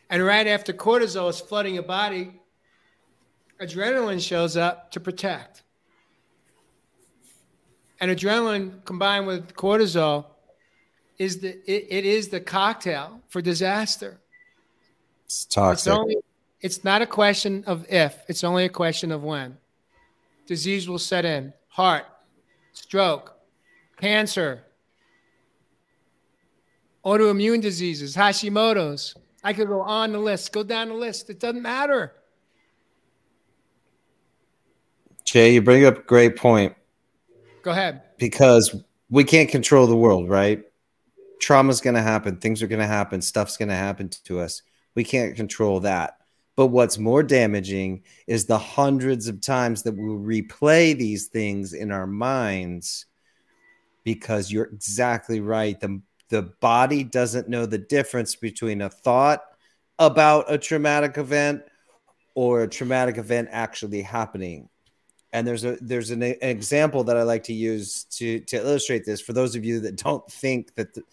[0.10, 2.42] And right after cortisol is flooding your body,
[3.62, 5.62] adrenaline shows up to protect.
[8.00, 10.26] And adrenaline combined with cortisol
[11.20, 14.18] is the it, it is the cocktail for disaster.
[15.32, 15.94] It's It's toxic.
[15.94, 16.18] only
[16.60, 19.58] it's not a question of if, it's only a question of when.
[20.46, 21.54] Disease will set in.
[21.70, 22.06] Heart,
[22.74, 23.34] stroke,
[23.98, 24.64] cancer,
[27.06, 29.16] autoimmune diseases, Hashimoto's.
[29.44, 31.30] I could go on the list, go down the list.
[31.30, 32.14] It doesn't matter.
[35.24, 36.76] Jay, you bring up a great point
[37.64, 38.02] Go ahead.
[38.18, 38.76] because
[39.10, 40.62] we can't control the world, right?
[41.40, 44.62] Trauma's going to happen, things are going to happen, stuff's going to happen to us.
[44.96, 46.18] We can't control that.
[46.56, 51.92] But what's more damaging is the hundreds of times that we replay these things in
[51.92, 53.06] our minds
[54.04, 55.80] because you're exactly right.
[55.80, 59.44] The, the body doesn't know the difference between a thought
[59.98, 61.64] about a traumatic event
[62.36, 64.70] or a traumatic event actually happening
[65.34, 69.06] and there's a there's an, an example that I like to use to to illustrate
[69.06, 71.04] this for those of you that don't think that the,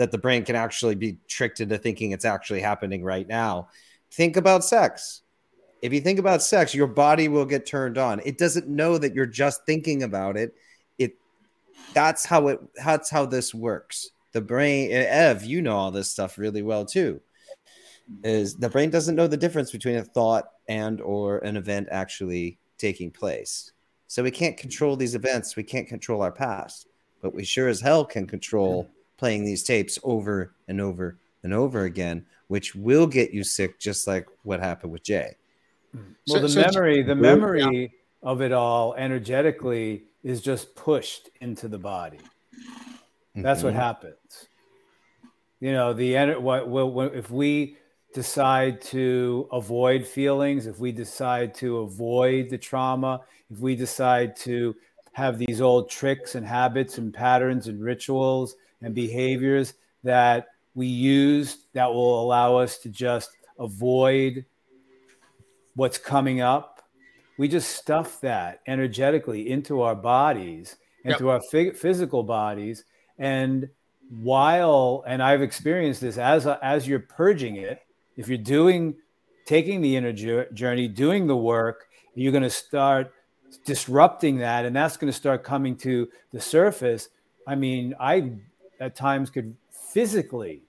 [0.00, 3.68] that the brain can actually be tricked into thinking it's actually happening right now.
[4.10, 5.20] Think about sex.
[5.82, 8.22] If you think about sex, your body will get turned on.
[8.24, 10.54] It doesn't know that you're just thinking about it.
[10.96, 11.18] It
[11.92, 14.12] that's how it that's how this works.
[14.32, 17.20] The brain, Ev, you know all this stuff really well too.
[18.24, 22.58] Is the brain doesn't know the difference between a thought and or an event actually
[22.78, 23.72] taking place.
[24.06, 25.56] So we can't control these events.
[25.56, 26.86] We can't control our past,
[27.20, 28.88] but we sure as hell can control
[29.20, 34.06] playing these tapes over and over and over again, which will get you sick, just
[34.06, 35.36] like what happened with Jay.
[35.92, 37.92] Well, So- the so- memory, the memory
[38.22, 42.20] of it all energetically is just pushed into the body.
[43.36, 43.82] That's what Mhm.
[43.88, 44.48] happens.
[45.60, 47.76] You know, the ener- what, what, what if we
[48.14, 54.74] decide to avoid feelings, if we decide to avoid the trauma, if we decide to
[55.12, 59.74] have these old tricks and habits and patterns and rituals and behaviors
[60.04, 64.44] that we use that will allow us to just avoid
[65.74, 66.82] what's coming up,
[67.38, 72.84] we just stuff that energetically into our bodies, into our phy- physical bodies.
[73.18, 73.68] And
[74.10, 77.80] while, and I've experienced this as, as you're purging it,
[78.16, 78.96] if you're doing,
[79.46, 83.12] taking the inner journey, doing the work, you're going to start
[83.64, 87.08] disrupting that, and that's going to start coming to the surface.
[87.46, 88.32] I mean, I
[88.80, 90.62] at times could physically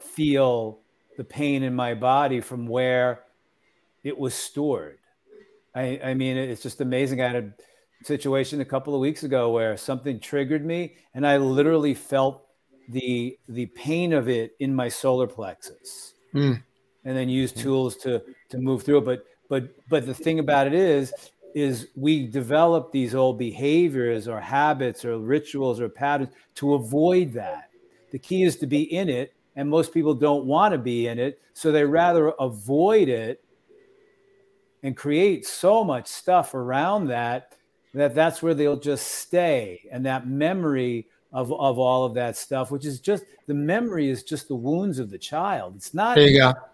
[0.00, 0.78] feel
[1.16, 3.24] the pain in my body from where
[4.02, 4.98] it was stored.
[5.74, 7.20] I, I mean, it's just amazing.
[7.20, 11.36] I had a situation a couple of weeks ago where something triggered me, and I
[11.36, 12.46] literally felt
[12.88, 16.62] the the pain of it in my solar plexus, mm.
[17.04, 19.04] and then used tools to to move through it.
[19.04, 21.12] But but but the thing about it is
[21.54, 27.70] is we develop these old behaviors or habits or rituals or patterns to avoid that.
[28.10, 31.18] The key is to be in it, and most people don't want to be in
[31.18, 33.44] it, so they rather avoid it
[34.82, 37.56] and create so much stuff around that
[37.94, 39.80] that that's where they'll just stay.
[39.90, 44.22] And that memory of, of all of that stuff which is just the memory is
[44.22, 45.74] just the wounds of the child.
[45.76, 46.16] It's not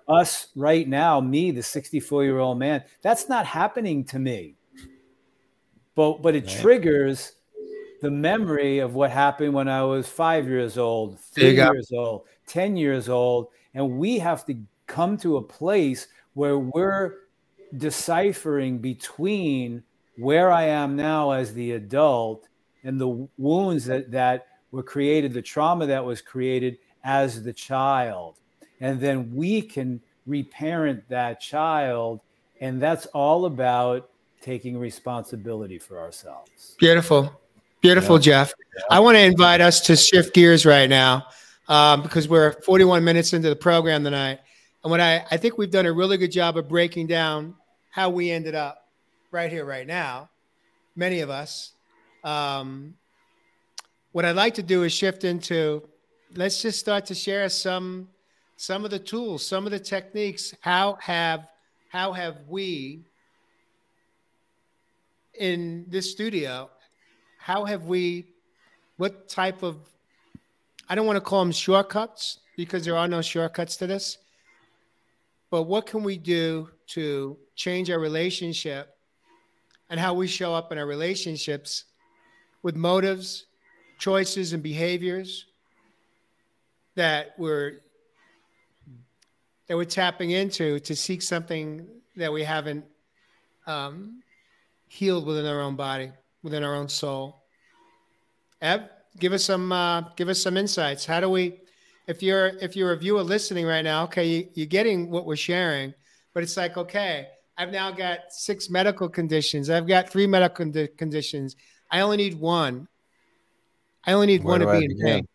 [0.09, 2.83] us right now me the 64 year old man.
[3.03, 4.57] That's not happening to me
[5.95, 6.61] but but it right.
[6.61, 7.33] triggers
[8.03, 12.77] the memory of what happened when i was five years old three years old ten
[12.77, 17.15] years old and we have to come to a place where we're
[17.77, 19.83] deciphering between
[20.17, 22.49] where I am now as the adult
[22.83, 28.37] and the wounds that, that were created, the trauma that was created as the child.
[28.81, 32.21] And then we can reparent that child.
[32.61, 34.11] And that's all about
[34.41, 36.75] taking responsibility for ourselves.
[36.79, 37.41] Beautiful.
[37.81, 38.23] Beautiful, yeah.
[38.23, 38.55] Jeff.
[38.77, 38.83] Yeah.
[38.91, 41.27] I want to invite us to shift gears right now
[41.69, 44.41] um, because we're 41 minutes into the program tonight.
[44.83, 47.55] And what I, I think we've done a really good job of breaking down
[47.91, 48.89] how we ended up
[49.31, 50.31] right here, right now,
[50.97, 51.73] many of us.
[52.25, 52.95] Um,
[54.13, 55.89] what I'd like to do is shift into
[56.35, 58.09] let's just start to share some
[58.57, 60.55] some of the tools, some of the techniques.
[60.61, 61.47] How have
[61.89, 63.05] how have we
[65.41, 66.71] in this studio?
[67.39, 68.27] How have we?
[68.99, 69.77] What type of?
[70.89, 74.19] I don't want to call them shortcuts because there are no shortcuts to this.
[75.51, 78.97] But what can we do to change our relationship
[79.89, 81.85] and how we show up in our relationships
[82.63, 83.47] with motives,
[83.99, 85.47] choices, and behaviors
[86.95, 87.81] that we're
[89.67, 91.87] that we're tapping into to seek something
[92.17, 92.85] that we haven't
[93.67, 94.23] um,
[94.91, 96.11] healed within our own body,
[96.43, 97.45] within our own soul.
[98.61, 98.89] Ev,
[99.19, 101.07] give us some uh, give us some insights.
[101.07, 101.61] How do we,
[102.09, 105.37] if you're if you're a viewer listening right now, okay, you, you're getting what we're
[105.37, 105.95] sharing,
[106.35, 109.71] but it's like okay, I've now got six medical conditions.
[109.71, 111.57] I've got three medical conditions.
[111.91, 112.89] I only need one.
[114.05, 115.29] I only need Where one to be in pain.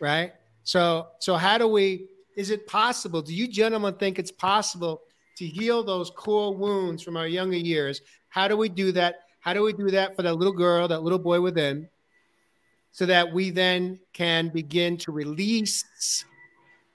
[0.00, 0.32] Right.
[0.62, 3.22] So, so how do we, is it possible?
[3.22, 5.02] Do you gentlemen think it's possible
[5.36, 8.00] to heal those core wounds from our younger years?
[8.34, 9.20] How do we do that?
[9.38, 11.88] How do we do that for that little girl, that little boy within,
[12.90, 16.24] so that we then can begin to release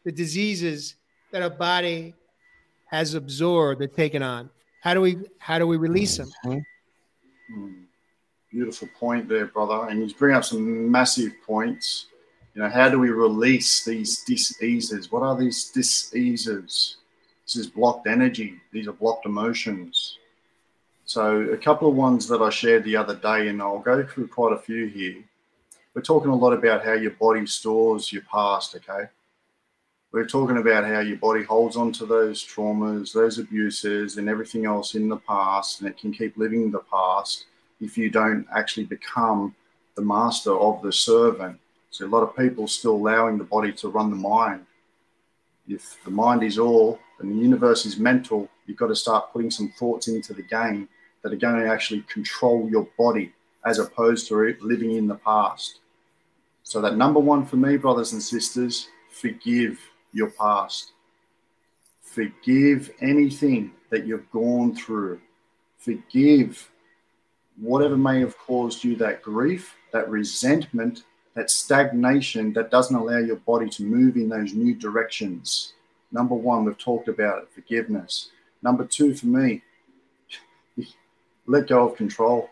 [0.03, 0.97] the diseases
[1.31, 2.13] that our body
[2.87, 4.49] has absorbed and taken on?
[4.81, 6.29] How do we how do we release them?
[6.43, 7.83] Mm-hmm.
[8.51, 9.87] Beautiful point there, brother.
[9.89, 12.07] And you bring up some massive points.
[12.53, 15.09] You know, how do we release these diseases?
[15.09, 16.97] What are these diseases?
[17.45, 18.59] This is blocked energy.
[18.73, 20.18] These are blocked emotions.
[21.09, 24.27] So a couple of ones that I shared the other day, and I'll go through
[24.27, 25.23] quite a few here.
[25.95, 29.09] We're talking a lot about how your body stores your past, okay?
[30.11, 34.67] we're talking about how your body holds on to those traumas, those abuses, and everything
[34.67, 37.45] else in the past, and it can keep living the past
[37.81, 39.55] if you don't actually become
[39.95, 41.59] the master of the servant.
[41.89, 44.63] So, a lot of people still allowing the body to run the mind.
[45.67, 49.49] If the mind is all and the universe is mental, you've got to start putting
[49.49, 50.87] some thoughts into the game
[51.21, 53.33] that are going to actually control your body
[53.65, 55.79] as opposed to living in the past.
[56.63, 59.79] So, that number one for me, brothers and sisters, forgive
[60.13, 60.91] your past.
[62.01, 65.19] Forgive anything that you've gone through.
[65.77, 66.69] Forgive
[67.59, 71.03] whatever may have caused you that grief, that resentment,
[71.35, 75.73] that stagnation that doesn't allow your body to move in those new directions.
[76.11, 78.31] Number one, we've talked about it forgiveness.
[78.61, 79.61] Number two, for me,
[81.49, 82.49] let go of control.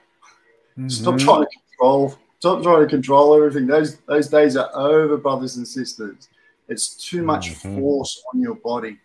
[0.77, 0.89] Mm-hmm.
[0.89, 2.17] Stop trying to control.
[2.39, 3.67] Stop trying to control everything.
[3.67, 6.29] Those those days are over, brothers and sisters.
[6.67, 7.79] It's too much mm-hmm.
[7.79, 8.97] force on your body.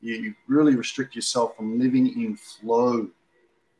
[0.00, 3.08] You, you really restrict yourself from living in flow.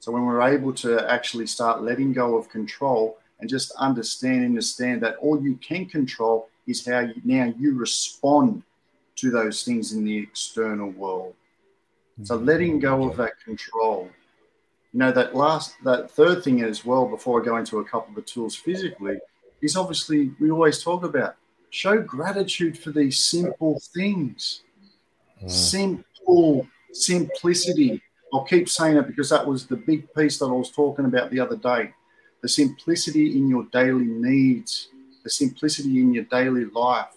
[0.00, 5.02] So when we're able to actually start letting go of control and just understand, understand
[5.02, 8.62] that all you can control is how you, now you respond
[9.16, 11.34] to those things in the external world.
[12.24, 12.44] So mm-hmm.
[12.44, 14.10] letting go of that control
[14.94, 18.10] You know, that last, that third thing as well, before I go into a couple
[18.10, 19.18] of the tools physically,
[19.60, 21.34] is obviously we always talk about
[21.70, 24.62] show gratitude for these simple things.
[25.42, 25.50] Mm.
[25.50, 28.00] Simple simplicity.
[28.32, 31.32] I'll keep saying it because that was the big piece that I was talking about
[31.32, 31.92] the other day.
[32.40, 34.90] The simplicity in your daily needs,
[35.24, 37.16] the simplicity in your daily life.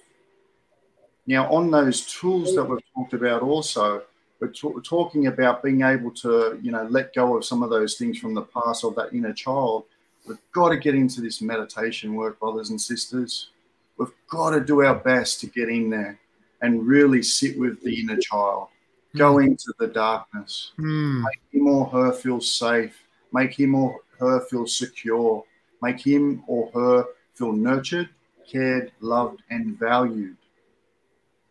[1.27, 4.01] Now, on those tools that we've talked about, also,
[4.39, 7.95] we're, t- talking about being able to, you know, let go of some of those
[7.95, 9.85] things from the past of that inner child.
[10.27, 13.49] We've got to get into this meditation work, brothers and sisters.
[13.97, 16.19] We've got to do our best to get in there
[16.61, 18.67] and really sit with the inner child.
[19.15, 19.47] Go hmm.
[19.47, 20.71] into the darkness.
[20.77, 21.23] Mm.
[21.23, 23.01] Make him or her feel safe.
[23.31, 25.43] Make him or her feel secure.
[25.81, 28.09] Make him or her feel nurtured,
[28.51, 30.37] cared, loved, and valued.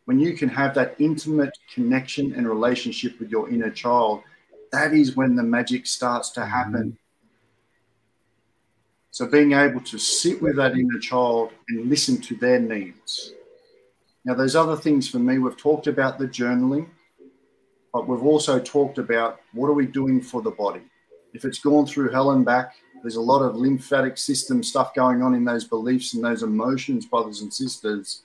[0.06, 4.22] When you can have that intimate connection and relationship with your inner child,
[4.72, 6.96] that is when the magic starts to happen.
[9.10, 13.32] So, being able to sit with that inner child and listen to their needs.
[14.24, 15.38] Now, there's other things for me.
[15.38, 16.88] We've talked about the journaling,
[17.92, 20.82] but we've also talked about what are we doing for the body.
[21.32, 25.22] If it's gone through hell and back, there's a lot of lymphatic system stuff going
[25.22, 28.22] on in those beliefs and those emotions, brothers and sisters.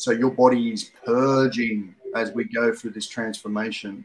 [0.00, 4.04] So, your body is purging as we go through this transformation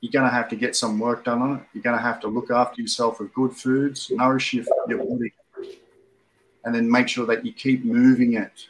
[0.00, 1.62] you're going to have to get some work done on it.
[1.72, 5.32] You're going to have to look after yourself with good foods, nourish your, your body,
[6.64, 8.68] and then make sure that you keep moving it.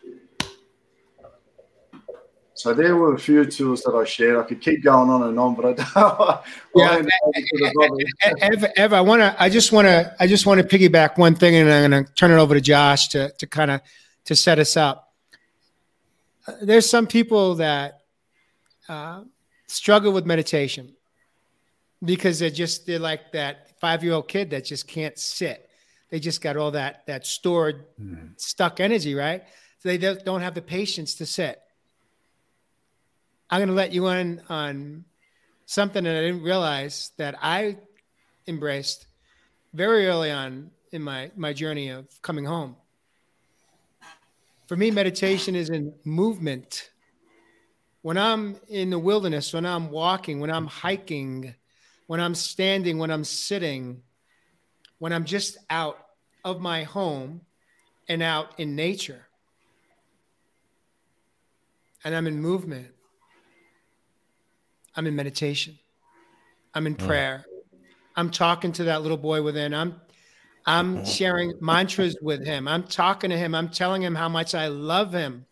[2.55, 4.39] So there were a few tools that I shared.
[4.39, 6.41] I could keep going on and on, but I don't.
[6.75, 7.03] yeah,
[8.41, 9.37] Ev, Ev, I want to.
[9.39, 10.17] I just want to.
[10.19, 12.61] I just want to piggyback one thing, and I'm going to turn it over to
[12.63, 13.83] Josh to to kind of
[14.25, 15.06] to set us up.
[16.63, 18.03] There's some people that
[18.89, 19.23] uh,
[19.67, 20.95] struggle with meditation
[22.05, 25.69] because they're just they're like that five year old kid that just can't sit.
[26.11, 28.39] They just got all that that stored mm.
[28.41, 29.43] stuck energy, right?
[29.79, 31.61] So they don't have the patience to sit.
[33.51, 35.05] I'm going to let you in on
[35.67, 37.77] something that I didn't realize that I
[38.47, 39.07] embraced
[39.73, 42.77] very early on in my my journey of coming home.
[44.67, 46.91] For me, meditation is in movement.
[48.03, 51.55] When I'm in the wilderness, when I'm walking, when I'm hiking,
[52.07, 54.03] when I'm standing, when I'm sitting,
[54.99, 55.99] when I'm just out
[56.45, 57.43] of my home
[58.09, 59.27] and out in nature.
[62.05, 62.89] And I'm in movement.
[64.95, 65.79] I'm in meditation.
[66.75, 67.45] I'm in prayer.
[68.17, 69.75] I'm talking to that little boy within.
[69.75, 70.01] I'm
[70.67, 71.05] I'm mm-hmm.
[71.05, 72.67] sharing mantras with him.
[72.67, 73.55] I'm talking to him.
[73.55, 75.47] I'm telling him how much I love him,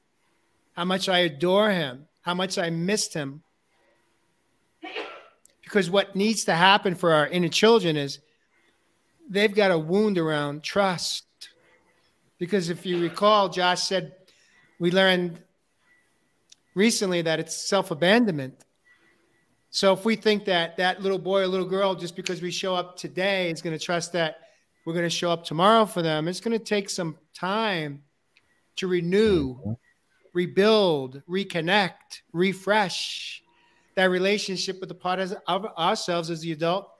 [0.72, 3.42] how much I adore him, how much I missed him.
[5.62, 8.18] Because what needs to happen for our inner children is
[9.28, 11.24] they've got a wound around trust.
[12.38, 14.12] Because if you recall, Josh said
[14.78, 15.38] we learned
[16.74, 18.64] recently that it's self abandonment.
[19.70, 22.74] So if we think that that little boy or little girl, just because we show
[22.74, 24.43] up today, is going to trust that
[24.84, 28.02] we're going to show up tomorrow for them, it's going to take some time
[28.76, 29.72] to renew, mm-hmm.
[30.32, 33.42] rebuild, reconnect, refresh
[33.94, 36.90] that relationship with the part of ourselves as the adult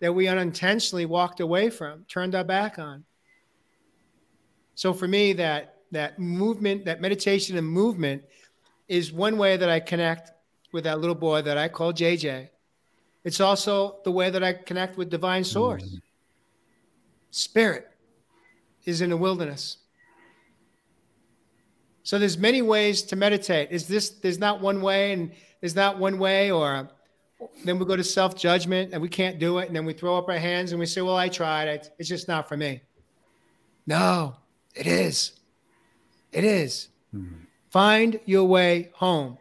[0.00, 3.04] that we unintentionally walked away from, turned our back on.
[4.74, 8.22] So for me, that that movement, that meditation and movement
[8.88, 10.32] is one way that I connect
[10.72, 12.48] with that little boy that I call JJ.
[13.22, 15.84] It's also the way that I connect with divine source.
[15.84, 15.96] Mm-hmm.
[17.34, 17.90] Spirit
[18.84, 19.78] is in the wilderness.
[22.04, 23.72] So there's many ways to meditate.
[23.72, 26.88] Is this there's not one way and is not one way, or
[27.64, 30.16] then we go to self judgment and we can't do it, and then we throw
[30.16, 31.66] up our hands and we say, "Well, I tried.
[31.98, 32.82] It's just not for me."
[33.84, 34.36] No,
[34.76, 35.32] it is.
[36.30, 36.88] It is.
[37.12, 37.34] Mm-hmm.
[37.70, 39.38] Find your way home.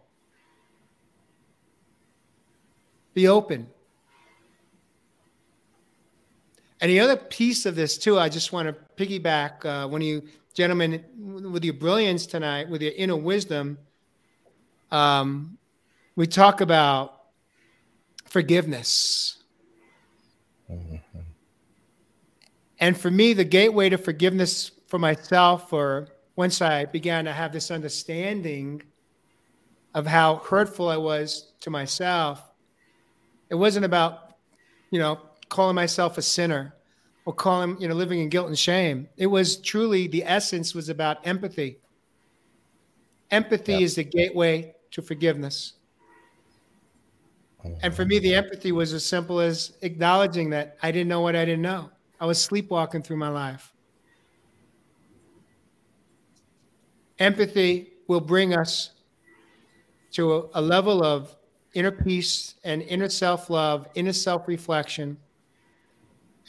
[3.13, 3.67] Be open.
[6.83, 10.21] And the other piece of this too, I just want to piggyback uh, when you
[10.53, 13.77] gentlemen with your brilliance tonight, with your inner wisdom.
[14.91, 15.57] Um,
[16.17, 17.21] we talk about
[18.25, 19.43] forgiveness.
[20.69, 20.97] Mm-hmm.
[22.79, 27.53] And for me, the gateway to forgiveness for myself, or once I began to have
[27.53, 28.83] this understanding
[29.93, 32.41] of how hurtful I was to myself,
[33.49, 34.33] it wasn't about,
[34.91, 35.21] you know,
[35.53, 36.73] calling myself a sinner
[37.25, 39.07] or calling, you know, living in guilt and shame.
[39.17, 41.77] It was truly the essence was about empathy.
[43.29, 43.81] Empathy yep.
[43.81, 45.73] is the gateway to forgiveness.
[47.83, 48.39] And for me, the oh.
[48.39, 51.91] empathy was as simple as acknowledging that I didn't know what I didn't know.
[52.19, 53.71] I was sleepwalking through my life.
[57.19, 58.89] Empathy will bring us
[60.13, 61.35] to a, a level of
[61.75, 65.17] inner peace and inner self love, inner self reflection.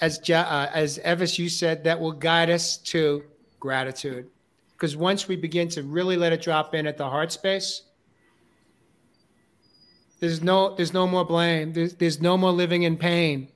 [0.01, 3.23] As, uh, as Evis, you said, that will guide us to
[3.61, 4.29] gratitude.
[4.73, 7.83] Because once we begin to really let it drop in at the heart space,
[10.21, 11.73] there's no there's no more blame.
[11.73, 13.49] There's, there's no more living in pain.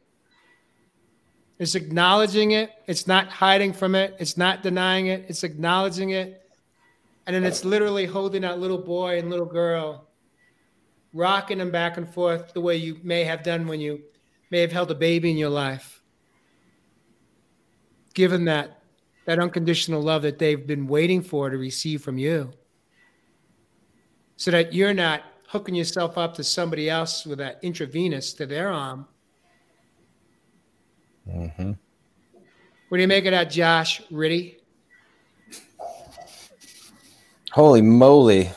[1.58, 2.70] It's acknowledging it.
[2.86, 4.16] It's not hiding from it.
[4.20, 5.26] It's not denying it.
[5.28, 6.48] It's acknowledging it.
[7.26, 10.08] And then it's literally holding that little boy and little girl,
[11.12, 14.02] rocking them back and forth the way you may have done when you
[14.50, 15.97] may have held a baby in your life.
[18.18, 18.80] Given that
[19.26, 22.50] that unconditional love that they've been waiting for to receive from you.
[24.34, 28.72] So that you're not hooking yourself up to somebody else with that intravenous to their
[28.72, 29.06] arm.
[31.30, 31.72] Mm-hmm.
[32.88, 34.58] What do you make of that, Josh Ritty?
[37.52, 38.50] Holy moly.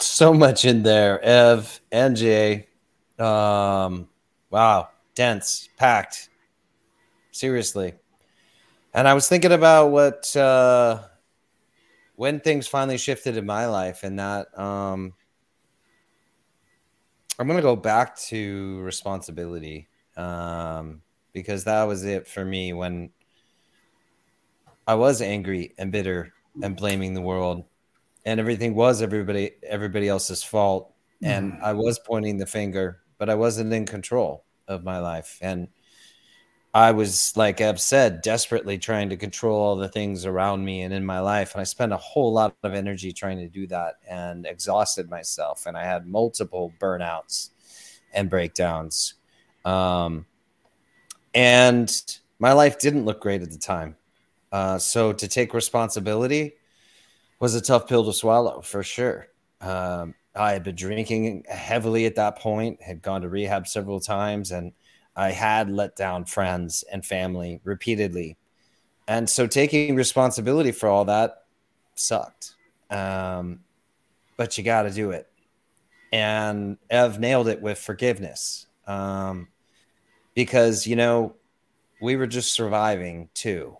[0.00, 1.22] So much in there.
[1.22, 2.66] Ev and Jay.
[3.18, 4.08] Um,
[4.48, 4.88] wow.
[5.14, 6.30] Dense, packed.
[7.30, 7.92] Seriously.
[8.94, 11.02] And I was thinking about what uh
[12.16, 15.14] when things finally shifted in my life and that um
[17.38, 19.88] I'm gonna go back to responsibility.
[20.16, 23.10] Um because that was it for me when
[24.86, 26.32] I was angry and bitter
[26.62, 27.64] and blaming the world
[28.24, 31.62] and everything was everybody everybody else's fault and mm.
[31.62, 35.68] i was pointing the finger but i wasn't in control of my life and
[36.74, 40.94] i was like i've said desperately trying to control all the things around me and
[40.94, 43.94] in my life and i spent a whole lot of energy trying to do that
[44.08, 47.50] and exhausted myself and i had multiple burnouts
[48.14, 49.14] and breakdowns
[49.64, 50.26] um,
[51.34, 53.96] and my life didn't look great at the time
[54.50, 56.54] uh, so to take responsibility
[57.42, 59.26] was a tough pill to swallow for sure.
[59.60, 64.52] Um, I had been drinking heavily at that point, had gone to rehab several times,
[64.52, 64.72] and
[65.14, 68.36] I had let down friends and family repeatedly.
[69.08, 71.44] And so taking responsibility for all that
[71.94, 72.54] sucked.
[72.90, 73.60] Um,
[74.36, 75.28] but you got to do it.
[76.12, 78.66] And Ev nailed it with forgiveness.
[78.86, 79.48] Um,
[80.34, 81.36] because, you know,
[82.00, 83.76] we were just surviving too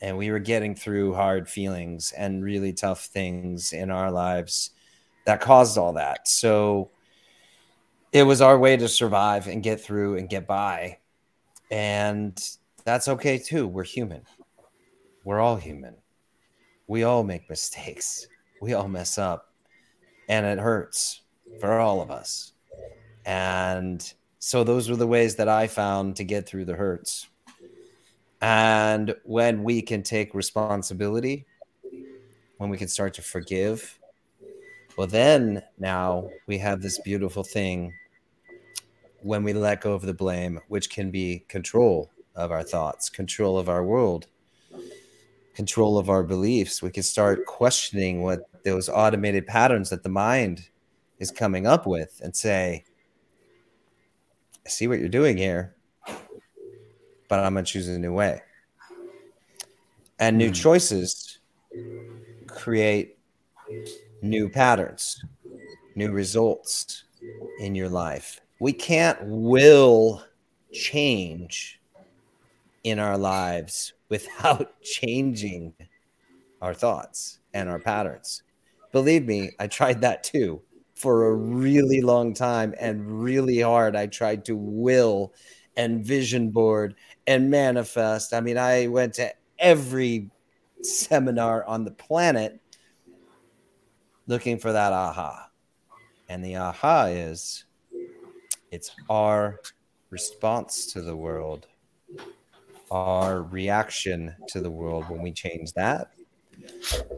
[0.00, 4.70] and we were getting through hard feelings and really tough things in our lives
[5.24, 6.28] that caused all that.
[6.28, 6.90] So
[8.14, 10.98] it was our way to survive and get through and get by.
[11.72, 12.40] And
[12.84, 13.66] that's okay too.
[13.66, 14.22] We're human.
[15.24, 15.96] We're all human.
[16.86, 18.28] We all make mistakes.
[18.62, 19.52] We all mess up.
[20.28, 21.22] And it hurts
[21.60, 22.52] for all of us.
[23.26, 27.26] And so those were the ways that I found to get through the hurts.
[28.40, 31.46] And when we can take responsibility,
[32.58, 33.98] when we can start to forgive,
[34.96, 37.92] well, then now we have this beautiful thing
[39.24, 43.58] when we let go of the blame, which can be control of our thoughts, control
[43.58, 44.26] of our world,
[45.54, 46.82] control of our beliefs.
[46.82, 50.68] We can start questioning what those automated patterns that the mind
[51.18, 52.84] is coming up with and say,
[54.64, 55.74] I see what you're doing here
[57.28, 58.42] but I'm going to choose a new way.
[60.18, 60.52] And new hmm.
[60.52, 61.38] choices
[62.46, 63.18] create
[64.22, 65.24] new patterns,
[65.96, 67.04] new results
[67.58, 68.40] in your life.
[68.64, 70.24] We can't will
[70.72, 71.82] change
[72.82, 75.74] in our lives without changing
[76.62, 78.42] our thoughts and our patterns.
[78.90, 80.62] Believe me, I tried that too
[80.94, 83.96] for a really long time and really hard.
[83.96, 85.34] I tried to will
[85.76, 86.94] and vision board
[87.26, 88.32] and manifest.
[88.32, 90.30] I mean, I went to every
[90.80, 92.58] seminar on the planet
[94.26, 95.50] looking for that aha.
[96.30, 97.66] And the aha is
[98.74, 99.60] it's our
[100.10, 101.68] response to the world,
[102.90, 105.08] our reaction to the world.
[105.08, 106.10] When we change that,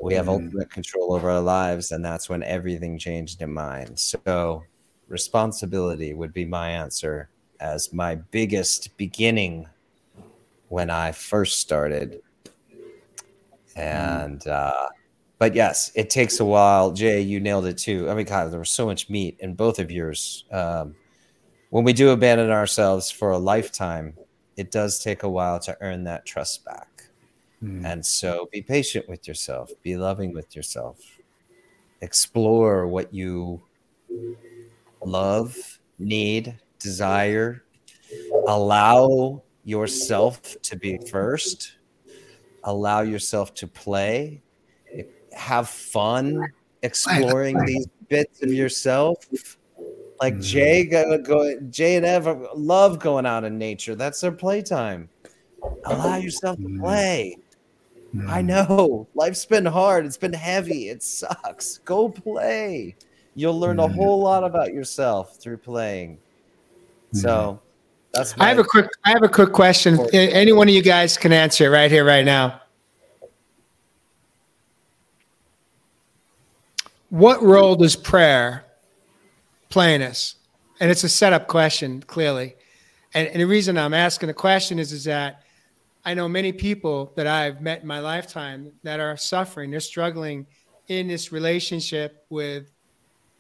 [0.03, 0.45] we have mm-hmm.
[0.45, 1.93] ultimate control over our lives.
[1.93, 3.97] And that's when everything changed in mine.
[3.97, 4.65] So,
[5.09, 9.67] responsibility would be my answer as my biggest beginning
[10.69, 12.21] when I first started.
[13.77, 14.89] And uh,
[15.39, 16.93] but yes, it takes a while.
[16.93, 18.11] Jay, you nailed it too.
[18.11, 20.45] I mean, God, there was so much meat in both of yours.
[20.51, 20.95] Um,
[21.71, 24.15] when we do abandon ourselves for a lifetime,
[24.57, 26.97] it does take a while to earn that trust back.
[27.63, 27.85] Mm.
[27.85, 30.99] And so be patient with yourself, be loving with yourself,
[32.01, 33.63] explore what you
[35.05, 35.57] love,
[35.99, 37.65] need, desire.
[38.47, 41.77] Allow yourself to be first.
[42.65, 44.43] Allow yourself to play.
[45.33, 46.43] Have fun
[46.83, 49.19] exploring these bits of yourself.
[50.21, 50.43] Like mm-hmm.
[50.43, 53.95] Jay, go, go, Jay and Ev love going out in nature.
[53.95, 55.09] That's their playtime.
[55.85, 56.81] Allow yourself to mm-hmm.
[56.81, 57.39] play.
[58.29, 58.47] I mm-hmm.
[58.47, 60.07] know life's been hard.
[60.07, 60.89] It's been heavy.
[60.89, 61.79] It sucks.
[61.79, 62.97] Go play.
[63.35, 66.19] You'll learn a whole lot about yourself through playing.
[67.13, 67.61] So
[68.13, 68.35] that's.
[68.39, 68.89] I have a quick.
[69.05, 69.99] I have a quick question.
[70.15, 72.63] Any one of you guys can answer it right here, right now.
[77.11, 78.66] What role does prayer
[79.69, 80.37] play in us?
[80.81, 82.57] And it's a setup question, clearly.
[83.15, 85.43] And, and the reason I'm asking the question is, is that
[86.05, 89.71] I know many people that I've met in my lifetime that are suffering.
[89.71, 90.47] They're struggling
[90.89, 92.71] in this relationship with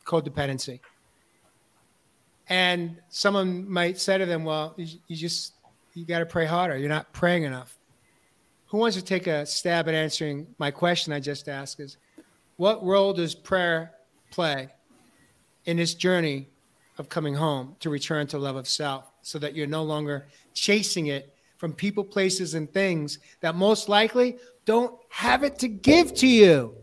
[0.05, 0.81] codependency.
[2.49, 5.55] And someone might say to them, "Well, you, you just
[5.95, 6.77] you got to pray harder.
[6.77, 7.77] You're not praying enough."
[8.66, 11.81] Who wants to take a stab at answering my question I just asked?
[11.81, 11.99] Is
[12.57, 13.93] what role does prayer
[14.31, 14.70] play
[15.67, 16.49] in this journey
[16.99, 21.09] of coming home to return to love of self, so that you're no longer chasing
[21.09, 26.27] it from people, places, and things that most likely don't have it to give to
[26.27, 26.75] you.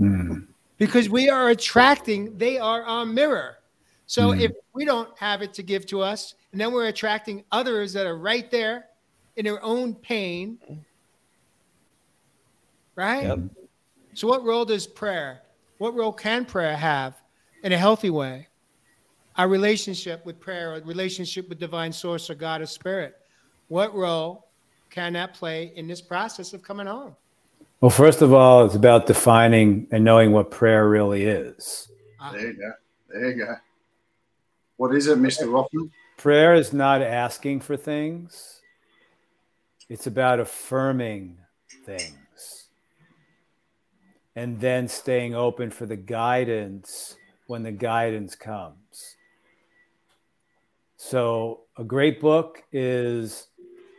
[0.00, 0.46] Mm.
[0.76, 3.58] Because we are attracting, they are our mirror.
[4.06, 4.40] So mm.
[4.40, 8.06] if we don't have it to give to us, and then we're attracting others that
[8.06, 8.86] are right there
[9.36, 10.58] in their own pain,
[12.94, 13.24] right?
[13.24, 13.38] Yep.
[14.14, 15.42] So, what role does prayer,
[15.78, 17.14] what role can prayer have
[17.62, 18.48] in a healthy way?
[19.36, 23.16] Our relationship with prayer, our relationship with divine source or God or spirit
[23.68, 24.48] what role
[24.90, 27.14] can that play in this process of coming home?
[27.80, 31.88] Well, first of all, it's about defining and knowing what prayer really is.
[32.20, 32.32] Ah.
[32.32, 32.72] There you go.
[33.08, 33.54] There you go.
[34.76, 35.52] What is it, Mr.
[35.52, 35.90] Rothman?
[36.16, 38.60] Prayer is not asking for things,
[39.88, 41.38] it's about affirming
[41.84, 42.68] things
[44.34, 47.16] and then staying open for the guidance
[47.48, 49.16] when the guidance comes.
[50.96, 53.48] So, a great book is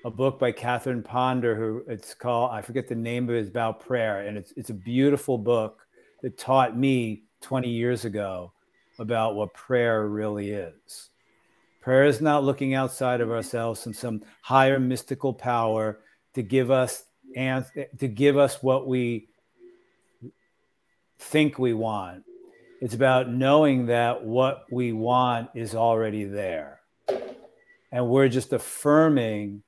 [0.06, 3.50] a book by Catherine Ponder, who it's called, I forget the name of it, it's
[3.50, 4.22] about prayer.
[4.22, 5.86] And it's, it's a beautiful book
[6.22, 8.54] that taught me 20 years ago
[9.00, 11.10] about what prayer really is.
[11.82, 16.00] Prayer is not looking outside of ourselves and some higher mystical power
[16.36, 17.66] to give us and
[17.98, 19.30] to give us what we
[21.18, 22.24] think we want.
[22.82, 26.80] It's about knowing that what we want is already there.
[27.92, 29.64] And we're just affirming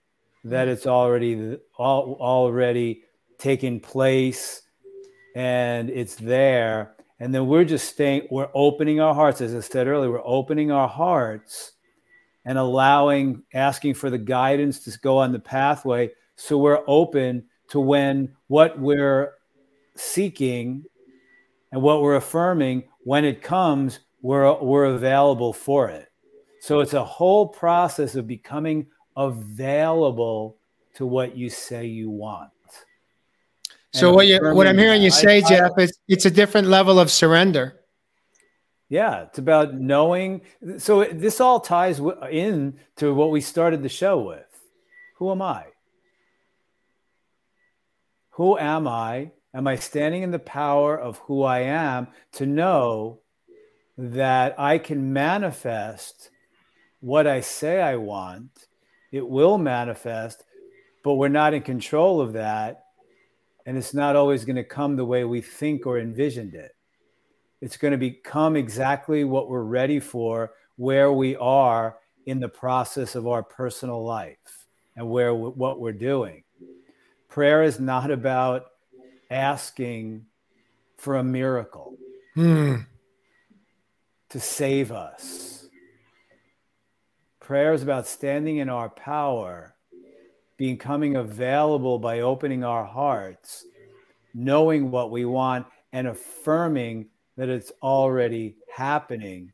[0.46, 3.04] that it's already already
[3.38, 4.62] taken place
[5.36, 6.96] and it's there.
[7.20, 9.42] And then we're just staying we're opening our hearts.
[9.42, 11.74] As i said earlier we're opening our hearts
[12.46, 16.12] and allowing asking for the guidance to go on the pathway.
[16.38, 19.34] So we're open to when what we're
[19.96, 20.86] seeking
[21.74, 26.12] and what we're affirming when it comes we're we're available for it
[26.62, 28.86] so it's a whole process of becoming
[29.18, 30.58] available
[30.94, 32.52] to what you say you want.
[33.94, 36.68] So and what you what I'm hearing you say, I, Jeff, is it's a different
[36.68, 37.82] level of surrender.
[38.90, 40.42] Yeah, it's about knowing.
[40.78, 42.00] So this all ties
[42.30, 44.46] in to what we started the show with.
[45.18, 45.66] Who am I?
[48.32, 49.32] Who am I?
[49.54, 53.20] Am I standing in the power of who I am to know
[53.98, 56.30] that I can manifest
[57.02, 58.68] what I say I want
[59.12, 60.44] it will manifest,
[61.04, 62.86] but we're not in control of that.
[63.66, 66.76] And it's not always going to come the way we think or envisioned it.
[67.60, 73.14] It's going to become exactly what we're ready for, where we are in the process
[73.16, 76.44] of our personal life and where what we're doing.
[77.30, 78.71] Prayer is not about
[79.32, 80.26] asking
[80.98, 81.98] for a miracle
[82.36, 82.76] hmm.
[84.30, 85.52] to save us
[87.52, 89.76] Prayer is about standing in our power,
[90.56, 93.66] becoming available by opening our hearts,
[94.34, 99.52] knowing what we want, and affirming that it's already happening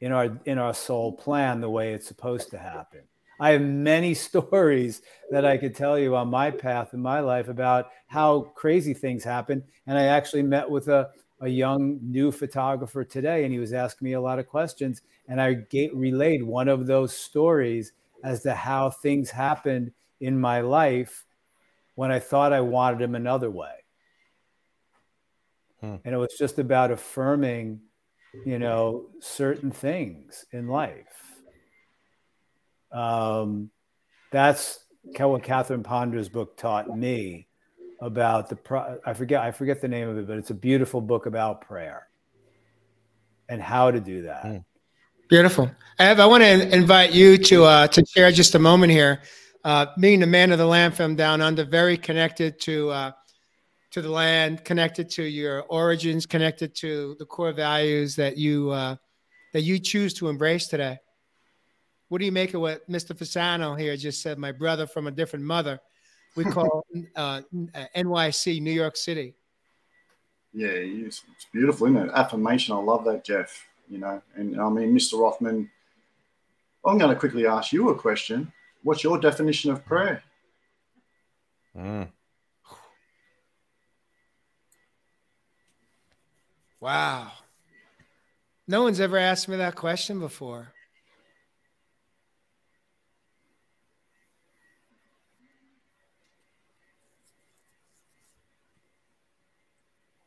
[0.00, 3.02] in our in our soul plan the way it's supposed to happen.
[3.40, 7.48] I have many stories that I could tell you on my path in my life
[7.48, 9.64] about how crazy things happen.
[9.86, 11.10] And I actually met with a,
[11.40, 15.02] a young new photographer today, and he was asking me a lot of questions.
[15.26, 15.64] And I
[15.94, 21.24] relayed one of those stories as to how things happened in my life
[21.94, 23.72] when I thought I wanted them another way.
[25.80, 25.96] Hmm.
[26.04, 27.80] And it was just about affirming,
[28.44, 31.29] you know, certain things in life.
[32.92, 33.70] Um,
[34.32, 34.80] that's
[35.16, 37.48] what Catherine Ponder's book taught me
[38.00, 38.56] about the.
[38.56, 41.62] Pro- I forget I forget the name of it, but it's a beautiful book about
[41.62, 42.06] prayer
[43.48, 44.44] and how to do that.
[44.44, 44.64] Mm.
[45.28, 46.18] Beautiful, Ev.
[46.18, 49.22] I want to invite you to uh, to share just a moment here.
[49.62, 53.12] Uh, being the man of the land from down under, very connected to uh,
[53.90, 58.96] to the land, connected to your origins, connected to the core values that you uh,
[59.52, 60.98] that you choose to embrace today.
[62.10, 63.16] What do you make of what Mr.
[63.16, 64.36] Fasano here just said?
[64.36, 65.80] My brother from a different mother.
[66.34, 66.84] We call
[67.14, 67.42] uh,
[67.96, 69.34] NYC, New York City.
[70.52, 72.12] Yeah, it's, it's beautiful, isn't it?
[72.12, 72.74] Affirmation.
[72.74, 73.64] I love that, Jeff.
[73.88, 75.20] You know, and I mean, Mr.
[75.20, 75.70] Rothman.
[76.84, 78.52] I'm going to quickly ask you a question.
[78.82, 80.24] What's your definition of prayer?
[81.76, 82.08] Mm.
[86.80, 87.30] Wow.
[88.66, 90.72] No one's ever asked me that question before.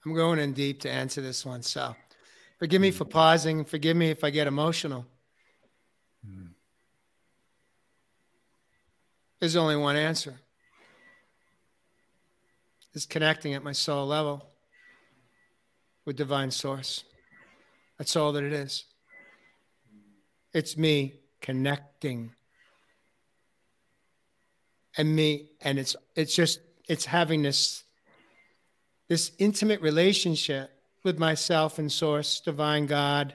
[0.05, 1.61] I'm going in deep to answer this one.
[1.61, 1.95] So
[2.59, 3.63] forgive me for pausing.
[3.63, 5.05] Forgive me if I get emotional.
[9.43, 10.39] There's only one answer.
[12.93, 14.45] It's connecting at my soul level
[16.05, 17.03] with divine source.
[17.97, 18.85] That's all that it is.
[20.53, 22.31] It's me connecting.
[24.95, 27.83] And me and it's it's just it's having this
[29.07, 30.71] this intimate relationship
[31.03, 33.33] with myself and source, divine God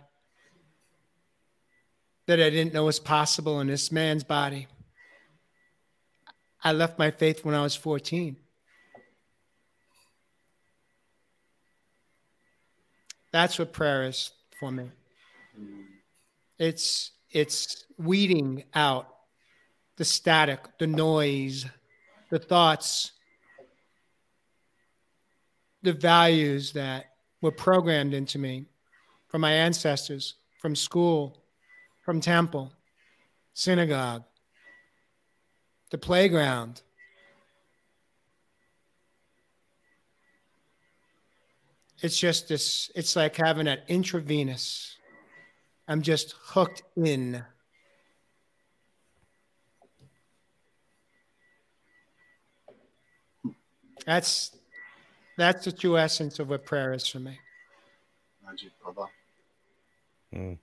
[2.27, 4.67] that I didn't know was possible in this man's body.
[6.63, 8.37] I left my faith when I was 14.
[13.33, 14.91] That's what prayer is for me.
[16.59, 19.07] It's it's weeding out
[19.97, 21.67] the static, the noise,
[22.31, 23.13] the thoughts,
[25.89, 28.67] the values that were programmed into me
[29.27, 31.43] from my ancestors, from school,
[32.05, 32.71] from temple,
[33.55, 34.23] synagogue,
[35.91, 36.83] the playground,
[42.03, 44.95] it's just this it's like having an intravenous.
[45.89, 47.43] I'm just hooked in.
[54.05, 54.58] That's
[55.39, 57.39] that's the true essence of what prayer is for me
[58.45, 59.11] magic brother
[60.35, 60.59] mm.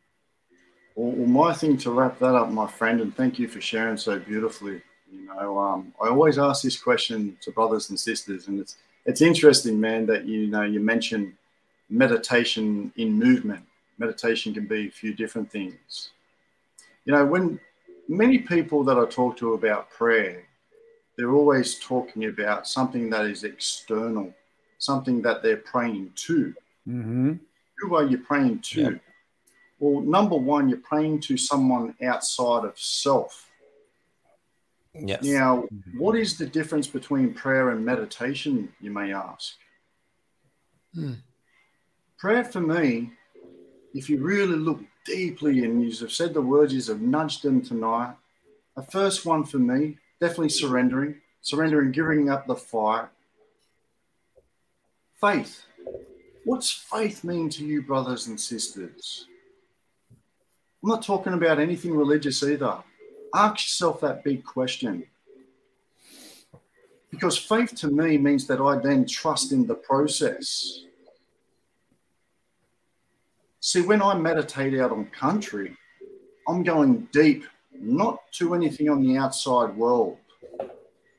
[0.95, 3.97] well, well, my thing to wrap that up my friend and thank you for sharing
[3.97, 8.59] so beautifully you know um, i always ask this question to brothers and sisters and
[8.59, 11.33] it's it's interesting, man, that you know you mentioned
[11.89, 13.63] meditation in movement.
[13.97, 16.09] Meditation can be a few different things.
[17.05, 17.59] You know, when
[18.09, 20.43] many people that I talk to about prayer,
[21.15, 24.33] they're always talking about something that is external,
[24.77, 26.53] something that they're praying to.
[26.87, 27.33] Mm-hmm.
[27.79, 28.81] Who are you praying to?
[28.81, 28.89] Yeah.
[29.79, 33.49] Well, number one, you're praying to someone outside of self.
[34.93, 35.23] Yes.
[35.23, 35.65] Now,
[35.97, 39.55] what is the difference between prayer and meditation, you may ask?
[40.93, 41.13] Hmm.
[42.17, 43.11] Prayer for me,
[43.93, 47.61] if you really look deeply and you have said the words, you have nudged them
[47.61, 48.15] tonight.
[48.77, 53.07] The first one for me, definitely surrendering, surrendering, giving up the fight.
[55.21, 55.65] Faith.
[56.43, 59.25] What's faith mean to you, brothers and sisters?
[60.83, 62.83] I'm not talking about anything religious either.
[63.33, 65.05] Ask yourself that big question.
[67.09, 70.81] Because faith to me means that I then trust in the process.
[73.61, 75.75] See, when I meditate out on country,
[76.47, 80.17] I'm going deep, not to anything on the outside world.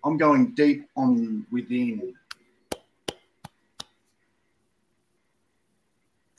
[0.05, 2.14] I'm going deep on within.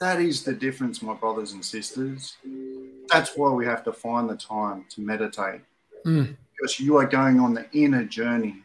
[0.00, 2.36] That is the difference, my brothers and sisters.
[3.08, 5.62] That's why we have to find the time to meditate
[6.06, 6.36] mm.
[6.54, 8.62] because you are going on the inner journey,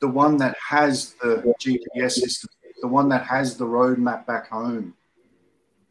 [0.00, 2.50] the one that has the GPS system,
[2.80, 4.94] the one that has the roadmap back home,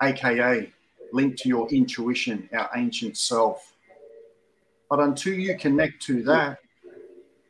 [0.01, 0.71] aka
[1.11, 3.73] linked to your intuition, our ancient self.
[4.89, 6.59] But until you connect to that,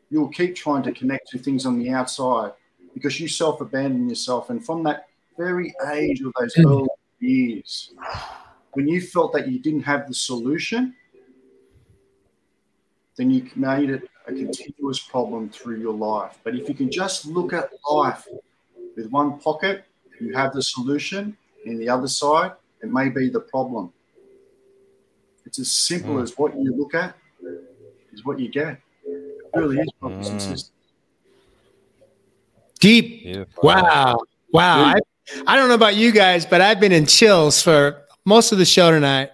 [0.10, 2.54] you'll keep trying to connect to things on the outside
[2.94, 4.50] because you self abandon yourself.
[4.50, 5.08] And from that
[5.46, 6.88] very age of those early
[7.20, 7.92] years,
[8.74, 10.96] when you felt that you didn't have the solution,
[13.18, 16.40] then you made it a continuous problem through your life.
[16.44, 18.28] But if you can just look at life
[18.96, 19.86] with one pocket,
[20.20, 21.36] you have the solution.
[21.66, 22.52] In the other side,
[22.84, 23.92] it may be the problem.
[25.46, 26.24] It's as simple mm.
[26.24, 27.16] as what you look at
[28.14, 28.80] is what you get.
[29.06, 30.50] It really is, brothers and Mm.
[30.50, 30.72] sisters.
[32.80, 33.24] Deep.
[33.24, 33.64] Beautiful.
[33.64, 34.18] Wow.
[34.54, 34.86] Wow.
[34.86, 35.00] I,
[35.48, 38.66] I don't know about you guys, but I've been in chills for most of the
[38.66, 39.32] show tonight.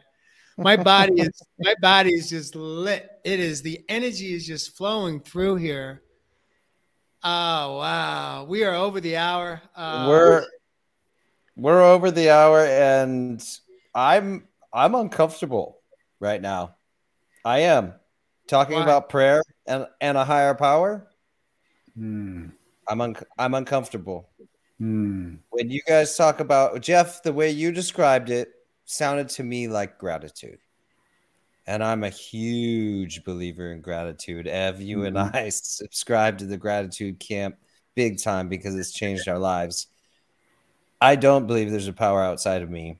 [0.58, 3.10] My body is my body is just lit.
[3.24, 6.02] It is the energy is just flowing through here.
[7.24, 8.45] Oh wow.
[8.45, 9.62] We are over the hour.
[9.76, 10.45] Uh, we're
[11.58, 13.43] we're over the hour and
[13.95, 15.80] i'm i'm uncomfortable
[16.20, 16.76] right now
[17.43, 17.93] i am
[18.48, 18.84] talking Why?
[18.84, 21.08] about prayer and and a higher power
[21.95, 22.50] Hmm.
[22.88, 24.30] i'm un, i'm uncomfortable
[24.80, 25.36] Hmm.
[25.49, 28.49] when you guys talk about jeff the way you described it
[28.86, 30.59] sounded to me like gratitude.
[31.65, 34.47] And i'm a huge believer in gratitude.
[34.47, 37.55] Ev you and i subscribe to the gratitude camp
[37.95, 39.88] big time because it's changed our lives.
[41.01, 42.99] I don't believe there's a power outside of me.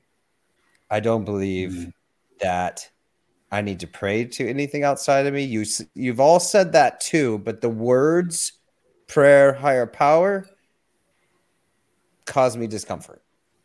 [0.90, 1.92] I don't believe Mhm.
[2.40, 2.90] that
[3.50, 5.44] i need to pray to anything outside of me.
[5.44, 5.64] You
[5.94, 8.52] you've all said that too but the words
[9.06, 10.46] prayer higher power
[12.28, 13.22] cause me discomfort.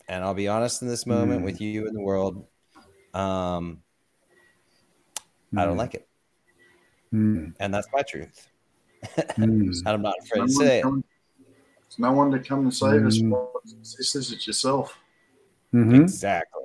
[0.07, 1.45] And I'll be honest in this moment Mm.
[1.45, 2.45] with you and the world.
[3.14, 3.82] Um,
[5.55, 5.78] I don't Hmm.
[5.80, 6.07] like it.
[7.11, 7.49] Hmm.
[7.59, 8.47] And that's my truth.
[9.36, 9.43] Hmm.
[9.86, 10.84] And I'm not afraid No to one say it.
[10.84, 11.03] come-
[11.84, 13.30] There's no one to come and save us, Mm.
[13.30, 14.32] brothers and sisters.
[14.32, 14.97] It's yourself.
[15.74, 16.01] Mhm.
[16.01, 16.64] Exactly.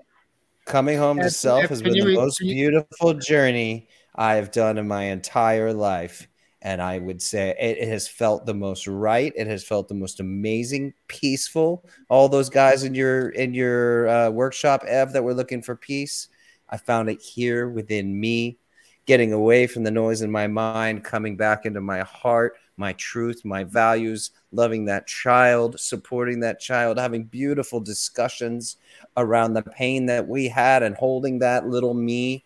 [0.64, 4.78] Coming home to self Jeff, has been the most you- beautiful journey I have done
[4.78, 6.28] in my entire life.
[6.60, 9.32] And I would say it, it has felt the most right.
[9.36, 11.84] It has felt the most amazing, peaceful.
[12.08, 16.28] All those guys in your in your uh, workshop, Ev, that were looking for peace,
[16.68, 18.58] I found it here within me,
[19.06, 23.44] getting away from the noise in my mind, coming back into my heart, my truth,
[23.44, 28.76] my values, loving that child, supporting that child, having beautiful discussions
[29.16, 32.44] around the pain that we had and holding that little me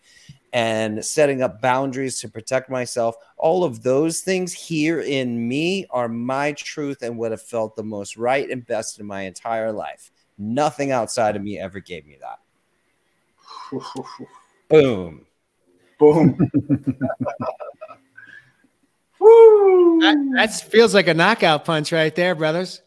[0.53, 3.15] and setting up boundaries to protect myself.
[3.37, 7.83] All of those things here in me are my truth and what have felt the
[7.83, 10.11] most right and best in my entire life.
[10.37, 12.39] Nothing outside of me ever gave me that.
[14.69, 15.25] Boom.
[15.97, 16.37] Boom.
[19.19, 19.99] Woo!
[20.01, 22.81] That that's, feels like a knockout punch right there, brothers.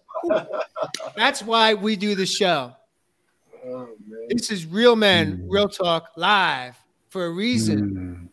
[1.16, 2.74] That's why we do the show.
[3.64, 4.28] Oh, man.
[4.28, 5.46] This is real men, Mm.
[5.48, 6.76] real talk, live
[7.16, 7.78] for a reason.
[7.78, 8.26] Hmm.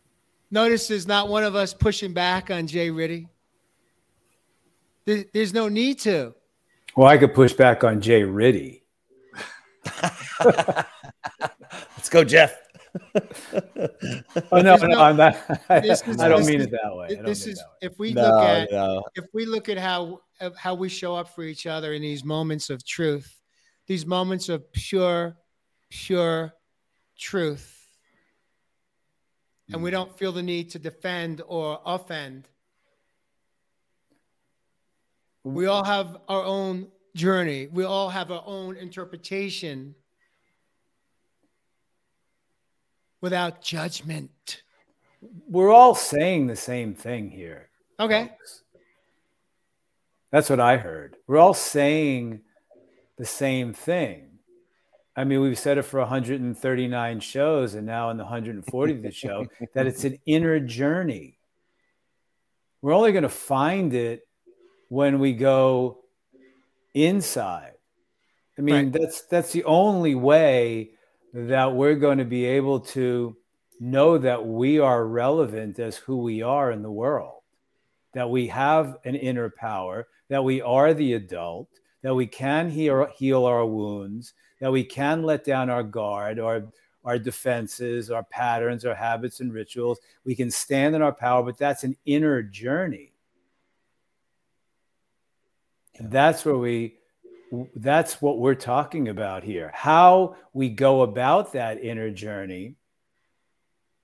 [0.51, 3.29] Notice there's not one of us pushing back on Jay Ritty.
[5.05, 6.36] There- there's no need to.
[6.97, 8.84] Well, I could push back on Jay Ritty.
[10.43, 12.57] Let's go, Jeff.
[14.51, 15.38] Oh no, no, no- I'm not.
[15.69, 17.07] I, is- I don't this mean is- it that way.
[17.07, 17.77] This mean it is that way.
[17.81, 19.03] if we no, look at no.
[19.15, 20.19] if we look at how
[20.57, 23.39] how we show up for each other in these moments of truth,
[23.88, 25.38] these moments of pure,
[25.89, 26.53] pure
[27.17, 27.82] truth,
[29.72, 29.93] and we mm.
[29.93, 32.47] don't feel the need to defend or offend.
[35.43, 37.68] We all have our own journey.
[37.68, 39.95] We all have our own interpretation
[43.22, 44.64] without judgment.
[45.47, 47.70] We're all saying the same thing here.
[47.99, 48.28] Okay.
[48.28, 48.64] folks.
[50.32, 51.16] That's what I heard.
[51.28, 52.41] We're all saying
[53.18, 54.32] the same thing.
[55.15, 59.85] I mean, we've said it for 139 shows, and now in the 140th show, that
[59.85, 61.38] it's an inner journey.
[62.81, 64.27] We're only going to find it
[64.90, 65.99] when we go
[66.94, 67.73] inside.
[68.57, 68.94] I mean, Right.
[68.94, 70.91] that's that's the only way
[71.34, 73.35] that we're going to be able to
[73.80, 77.44] know that we are relevant as who we are in the world
[78.14, 81.68] that we have an inner power, that we are the adult,
[82.02, 84.34] that we can heal, heal our wounds,
[84.64, 86.64] that we can let down our guard, our,
[87.03, 89.99] our defenses, our patterns, our habits and rituals.
[90.23, 93.11] We can stand in our power, but that's an inner journey.
[95.98, 96.95] And that's where we
[97.76, 99.69] that's what we're talking about here.
[99.73, 102.76] How we go about that inner journey,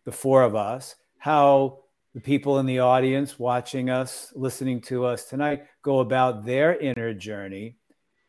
[0.03, 1.83] the four of us, how
[2.13, 7.13] the people in the audience watching us, listening to us tonight go about their inner
[7.13, 7.77] journey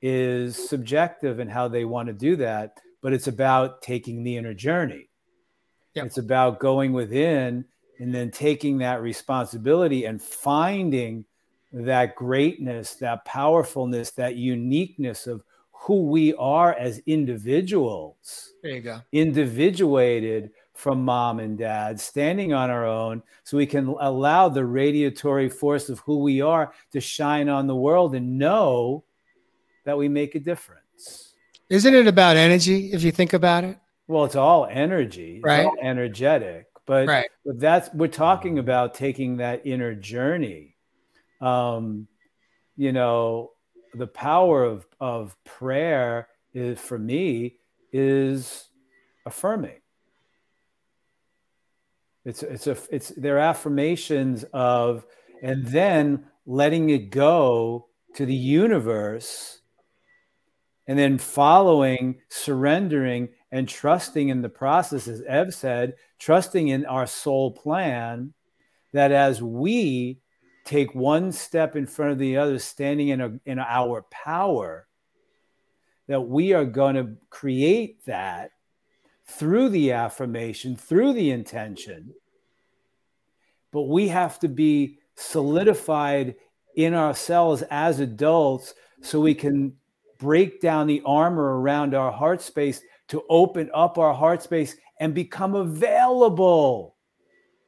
[0.03, 4.55] is subjective in how they want to do that, but it's about taking the inner
[4.55, 5.09] journey.
[5.95, 6.07] Yep.
[6.07, 7.65] It's about going within
[7.99, 11.25] and then taking that responsibility and finding
[11.73, 19.01] that greatness, that powerfulness, that uniqueness of who we are as individuals There you go.
[19.13, 25.53] individuated from mom and dad, standing on our own, so we can allow the radiatory
[25.53, 29.05] force of who we are to shine on the world and know
[29.91, 31.35] that we make a difference.
[31.69, 33.77] Isn't it about energy if you think about it?
[34.07, 35.65] Well, it's all energy, it's Right.
[35.67, 37.29] all energetic, But, Right.
[37.45, 40.77] but that's we're talking about taking that inner journey.
[41.41, 42.07] Um,
[42.77, 43.51] you know,
[43.95, 47.59] the power of of prayer is for me
[47.93, 48.69] is
[49.27, 49.81] affirming.
[52.25, 55.05] It's it's a it's their affirmations of
[55.43, 59.60] and then letting it go to the universe
[60.91, 67.07] and then following, surrendering, and trusting in the process, as Ev said, trusting in our
[67.07, 68.35] soul plan
[68.93, 70.19] that as we
[70.65, 74.89] take one step in front of the other, standing in, a, in our power,
[76.09, 78.51] that we are going to create that
[79.27, 82.13] through the affirmation, through the intention.
[83.71, 86.35] But we have to be solidified
[86.75, 89.75] in ourselves as adults so we can
[90.21, 95.15] break down the armor around our heart space to open up our heart space and
[95.15, 96.95] become available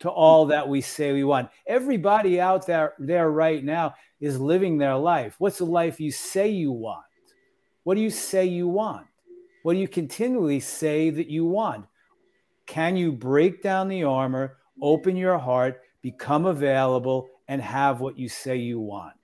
[0.00, 1.48] to all that we say we want.
[1.66, 5.34] Everybody out there there right now is living their life.
[5.38, 7.04] What's the life you say you want?
[7.84, 9.06] What do you say you want?
[9.62, 11.86] What do you continually say that you want?
[12.66, 18.28] Can you break down the armor, open your heart, become available, and have what you
[18.28, 19.14] say you want?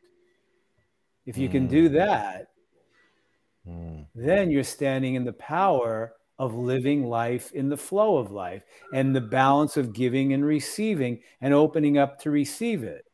[1.26, 1.92] If you can do mm.
[1.94, 2.47] that,
[4.14, 8.62] Then you're standing in the power of living life in the flow of life
[8.92, 13.04] and the balance of giving and receiving and opening up to receive it.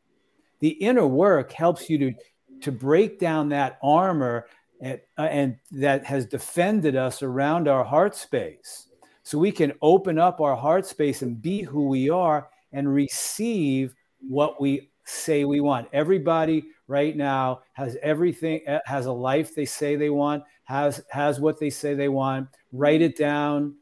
[0.59, 2.13] The inner work helps you to,
[2.61, 4.47] to break down that armor
[4.81, 8.87] and, uh, and that has defended us around our heart space.
[9.23, 13.95] So we can open up our heart space and be who we are and receive
[14.19, 15.87] what we say we want.
[15.93, 21.39] Everybody right now has everything uh, has a life they say they want, has has
[21.39, 22.49] what they say they want.
[22.71, 23.75] Write it down.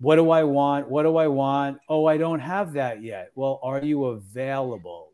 [0.00, 0.88] What do I want?
[0.88, 1.78] What do I want?
[1.88, 3.30] Oh, I don't have that yet.
[3.34, 5.12] Well, are you available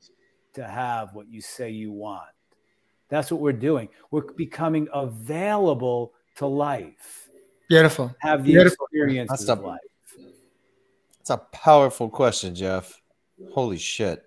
[0.55, 2.29] to have what you say you want?
[3.09, 3.89] That's what we're doing.
[4.11, 7.29] We're becoming available to life.
[7.69, 8.15] Beautiful.
[8.21, 8.87] Have the Beautiful.
[8.87, 9.81] experience That's of the- life.
[11.21, 13.01] It's a powerful question, Jeff.
[13.53, 14.23] Holy shit.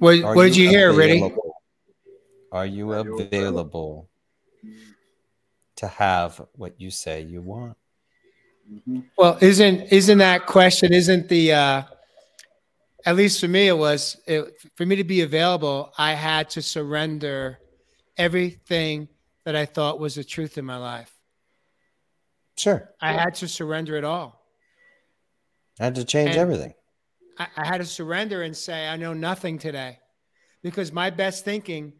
[0.00, 1.30] What, Are what did you hear, Riddy?
[2.50, 4.08] Are you available
[5.76, 7.76] to have what you say you want?
[8.72, 9.04] Mhm.
[9.18, 10.92] Well, isn't isn't that question?
[10.94, 11.82] Isn't the uh,
[13.04, 15.92] at least for me it was it, for me to be available.
[15.98, 17.58] I had to surrender
[18.16, 19.08] everything
[19.44, 21.12] that I thought was the truth in my life.
[22.56, 22.90] Sure.
[23.02, 24.46] I had to surrender it all.
[25.78, 26.72] I had to change And- everything.
[27.40, 29.98] I, I had to surrender and say, I know nothing today
[30.62, 31.94] because my best thinking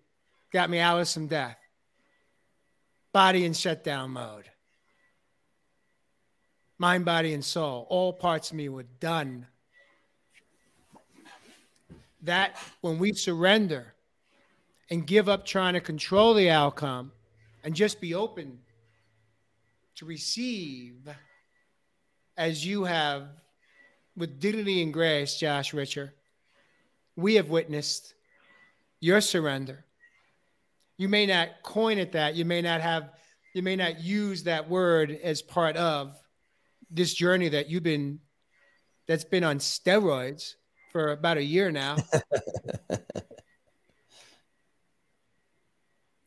[0.52, 1.56] got me out of some death.
[3.12, 4.50] Body in shutdown mode.
[6.78, 7.86] Mind, body, and soul.
[7.88, 9.46] All parts of me were done.
[12.22, 13.94] That when we surrender
[14.90, 17.12] and give up trying to control the outcome
[17.64, 18.58] and just be open
[19.96, 21.08] to receive
[22.36, 23.28] as you have
[24.16, 26.14] with dignity and grace, Josh Richer,
[27.16, 28.14] we have witnessed
[29.00, 29.84] your surrender.
[30.96, 33.10] You may not coin it that, you may not have,
[33.54, 36.16] you may not use that word as part of
[36.90, 38.20] this journey that you've been,
[39.06, 40.54] that's been on steroids
[40.92, 41.96] for about a year now.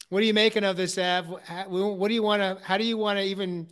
[0.09, 1.27] what are you making of this, Av?
[1.67, 3.67] What do you want to, how do you want to even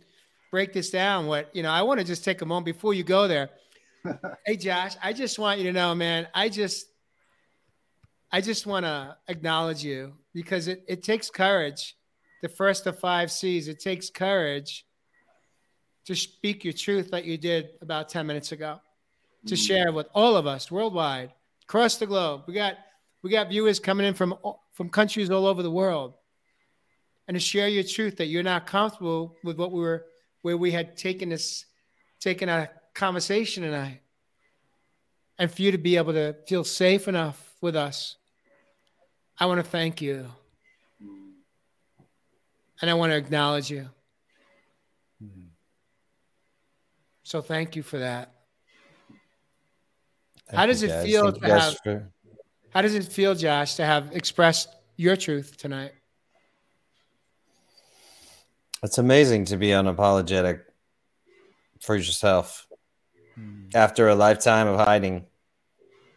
[0.50, 1.26] break this down?
[1.26, 3.50] What, you know, I want to just take a moment before you go there.
[4.46, 6.86] Hey, Josh, I just want you to know, man, I just,
[8.30, 11.96] I just want to acknowledge you because it, it takes courage.
[12.42, 14.84] The first of five C's, it takes courage
[16.06, 18.80] to speak your truth like you did about 10 minutes ago,
[19.46, 19.60] to hmm.
[19.60, 21.32] share with all of us worldwide,
[21.64, 22.42] across the globe.
[22.46, 22.76] We got,
[23.22, 24.34] we got viewers coming in from,
[24.72, 26.14] from countries all over the world
[27.28, 30.06] and to share your truth that you're not comfortable with what we were,
[30.42, 31.64] where we had taken this,
[32.20, 34.00] taken a conversation tonight.
[35.38, 38.16] And for you to be able to feel safe enough with us,
[39.38, 40.26] I want to thank you.
[42.80, 43.88] And I want to acknowledge you.
[47.22, 48.32] So thank you for that.
[50.48, 51.06] Thank How does it guys.
[51.06, 52.12] feel Thank to have- for-
[52.70, 55.92] How does it feel, Josh, to have expressed your truth tonight?
[58.82, 60.64] It's amazing to be unapologetic
[61.80, 62.66] for yourself
[63.74, 65.26] after a lifetime of hiding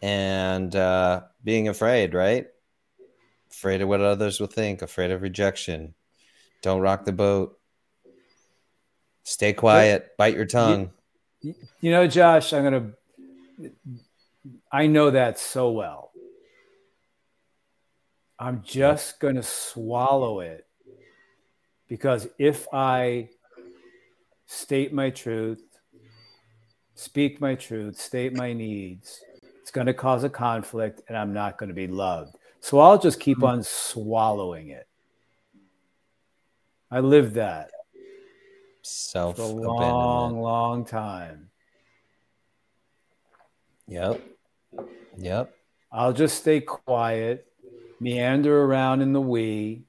[0.01, 2.47] and uh, being afraid, right?
[3.51, 5.93] Afraid of what others will think, afraid of rejection.
[6.61, 7.57] Don't rock the boat.
[9.23, 10.91] Stay quiet, bite your tongue.
[11.41, 13.71] You know, Josh, I'm going to
[14.71, 16.11] I know that so well.
[18.37, 20.67] I'm just going to swallow it
[21.87, 23.29] because if I
[24.45, 25.64] state my truth,
[26.95, 29.22] speak my truth, state my needs,
[29.61, 32.35] it's going to cause a conflict and I'm not going to be loved.
[32.61, 34.88] So I'll just keep on swallowing it.
[36.89, 37.69] I lived that
[38.81, 41.49] Self for a long, long time.
[43.88, 44.22] Yep.
[45.17, 45.53] Yep.
[45.91, 47.47] I'll just stay quiet,
[47.99, 49.84] meander around in the we,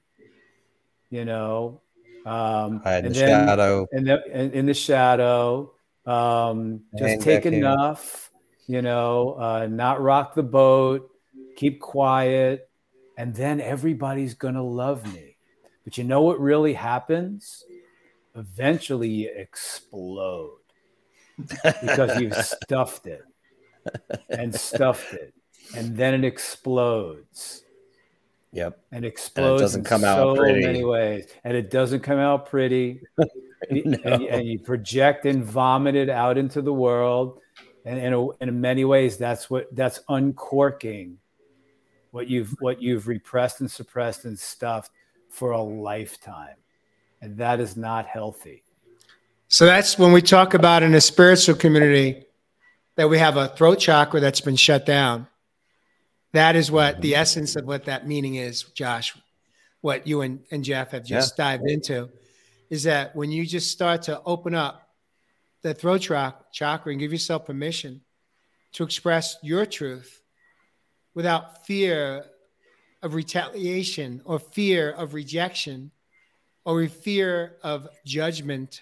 [1.09, 1.81] you know,
[2.25, 3.87] um, Hide in the then shadow.
[3.91, 5.73] in the in, in the shadow.
[6.07, 8.31] Um, just Hang take enough,
[8.65, 11.09] you know, uh, not rock the boat,
[11.57, 12.69] keep quiet,
[13.17, 15.35] and then everybody's gonna love me.
[15.83, 17.63] But you know what really happens?
[18.35, 20.59] Eventually, you explode
[21.61, 23.23] because you've stuffed it
[24.29, 25.33] and stuffed it,
[25.75, 27.63] and then it explodes
[28.53, 28.79] Yep.
[28.91, 30.65] and explodes doesn't in come out so pretty.
[30.65, 33.01] many ways and it doesn't come out pretty
[33.69, 37.39] and, you- and you- and you project and vomit it out into the world.
[37.85, 41.19] And in, a, in many ways that's what that's uncorking
[42.11, 44.91] what you've what you've repressed and suppressed and stuffed
[45.29, 46.55] for a lifetime.
[47.21, 48.63] And that is not healthy.
[49.47, 52.25] So that's when we talk about in a spiritual community
[52.95, 55.27] that we have a throat chakra that's been shut down.
[56.33, 57.21] That is what the mm-hmm.
[57.21, 59.15] essence of what that meaning is, Josh.
[59.81, 62.09] What you and, and Jeff have just dived into
[62.69, 64.89] is that when you just start to open up
[65.61, 68.01] the throat tra- chakra and give yourself permission
[68.73, 70.21] to express your truth
[71.13, 72.25] without fear
[73.01, 75.91] of retaliation or fear of rejection
[76.65, 78.81] or fear of judgment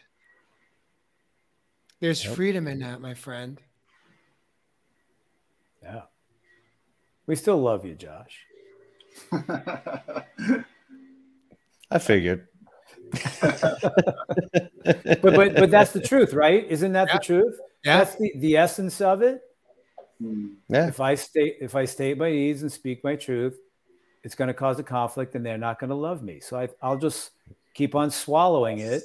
[2.02, 3.62] there's freedom in that, my friend.
[5.82, 6.02] yeah
[7.26, 8.46] we still love you josh
[11.92, 12.48] I figured.
[14.84, 17.14] but but but that's the truth right isn't that Yeah.
[17.18, 17.98] the truth Yeah.
[18.00, 19.42] that's the, the essence of it
[20.24, 20.56] Mm.
[20.70, 20.88] Yeah.
[20.88, 23.60] if I state if I state my needs and speak my truth,
[24.24, 26.40] it's going to cause a conflict, and they're not going to love me.
[26.40, 27.32] So I, I'll just
[27.74, 29.04] keep on swallowing it,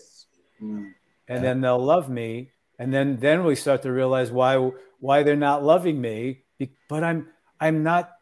[0.62, 0.92] Mm.
[1.26, 4.54] and then they'll love me, and then then we start to realize why
[5.00, 6.44] why they're not loving me.
[6.88, 7.26] But I'm
[7.58, 8.12] I'm not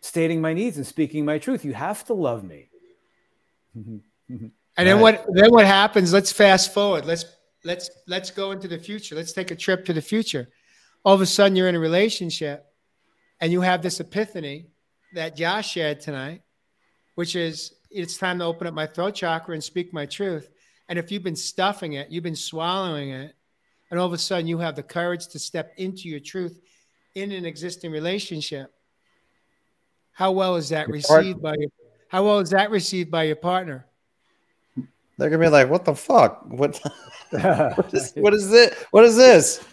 [0.00, 1.62] stating my needs and speaking my truth.
[1.62, 2.70] You have to love me.
[4.76, 5.24] And then Right.
[5.24, 6.12] what then what happens?
[6.12, 7.04] Let's fast forward.
[7.04, 7.24] Let's
[7.64, 9.14] let's let's go into the future.
[9.14, 10.48] Let's take a trip to the future.
[11.04, 12.66] All of a sudden you're in a relationship
[13.40, 14.66] and you have this epiphany
[15.14, 16.42] that Josh shared tonight,
[17.14, 20.48] which is it's time to open up my throat chakra and speak my truth.
[20.88, 23.34] And if you've been stuffing it, you've been swallowing it,
[23.90, 26.60] and all of a sudden you have the courage to step into your truth
[27.14, 28.72] in an existing relationship.
[30.12, 31.70] How well is that Your received by your
[32.08, 33.86] how well is that received by your partner?
[35.20, 36.44] They're gonna be like, "What the fuck?
[36.46, 36.80] What?
[37.30, 38.74] What is, what is it?
[38.90, 39.64] What is this?"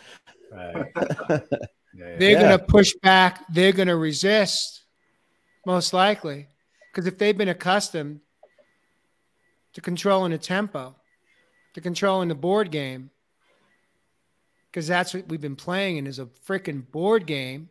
[0.51, 0.85] Right.
[1.97, 2.19] Yeah, yeah.
[2.19, 2.39] they're Yeah.
[2.39, 4.83] going to push back they're going to resist
[5.65, 6.47] most likely
[6.91, 8.19] because if they've been accustomed
[9.73, 10.95] to controlling the tempo
[11.73, 13.09] to controlling the board game
[14.69, 17.67] because that's what we've been playing and is a freaking board game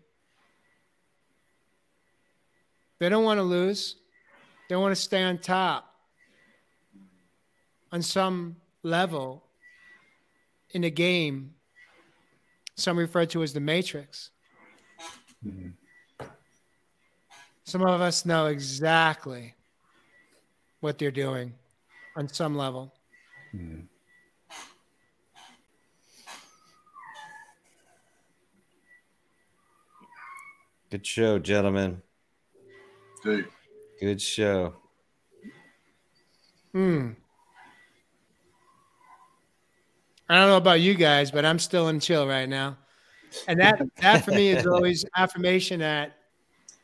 [2.99, 3.97] they don't want to lose
[4.69, 5.95] they want to stay on top
[7.93, 9.45] on some level
[10.71, 11.55] in a game
[12.75, 14.31] some refer to as the matrix
[17.65, 19.55] some of us know exactly
[20.81, 21.53] what they're doing
[22.17, 22.93] on some level
[30.89, 32.01] Good show, gentlemen.
[33.25, 33.49] Dude.
[34.01, 34.75] Good show.
[36.73, 37.11] Hmm.
[40.29, 42.79] I don't know about you guys, but I'm still in chill right now.
[43.49, 46.17] And that that for me is always affirmation that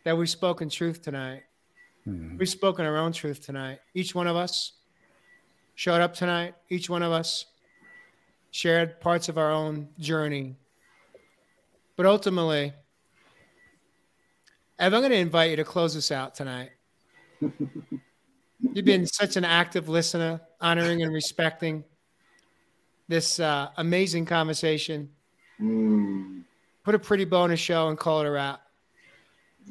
[0.05, 1.43] that we've spoken truth tonight.
[2.07, 2.39] Mhm.
[2.39, 3.81] We've spoken our own truth tonight.
[3.95, 4.73] Each one of us
[5.75, 6.55] showed up tonight.
[6.69, 7.47] Each one of us
[8.51, 10.57] shared parts of our own journey.
[11.97, 12.73] But ultimately,
[14.79, 16.71] Ev, I'm going to invite you to close us out tonight.
[17.41, 21.85] You've been such an active listener, honoring and respecting
[23.13, 25.09] this uh, amazing conversation.
[25.61, 26.43] Mm.
[26.83, 28.63] Put a pretty bonus show and call it a wrap.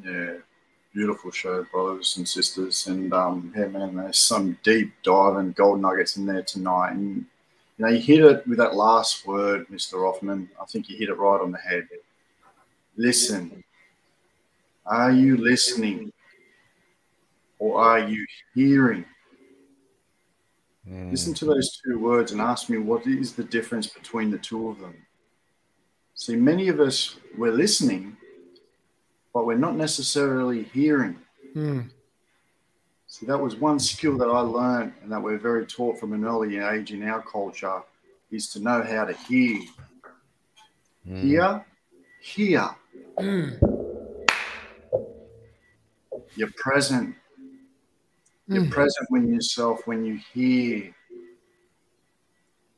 [0.02, 0.34] Yeah,
[0.94, 2.86] beautiful show, brothers and sisters.
[2.86, 6.92] And um, yeah, man, there's some deep dive and gold nuggets in there tonight.
[6.92, 7.26] And
[7.78, 10.04] you know, you hit it with that last word, Mr.
[10.04, 10.48] Hoffman.
[10.60, 11.88] I think you hit it right on the head.
[12.96, 13.64] Listen.
[14.86, 16.12] Are you listening?
[17.58, 18.24] Or are you
[18.54, 19.04] hearing?
[20.92, 21.10] Mm.
[21.10, 24.68] Listen to those two words and ask me what is the difference between the two
[24.68, 24.94] of them.
[26.14, 28.16] See, many of us, we're listening,
[29.32, 31.18] but we're not necessarily hearing.
[31.56, 31.90] Mm.
[33.06, 36.24] See, that was one skill that I learned and that we're very taught from an
[36.24, 37.82] early age in our culture
[38.30, 39.62] is to know how to hear.
[41.08, 41.22] Mm.
[41.22, 41.66] Hear,
[42.20, 42.70] hear.
[43.18, 43.58] Mm.
[46.36, 47.14] You're present.
[48.54, 48.70] You're mm.
[48.70, 50.94] present with yourself when you hear.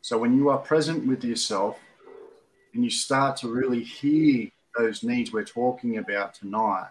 [0.00, 1.78] So when you are present with yourself
[2.74, 6.90] and you start to really hear those needs we're talking about tonight,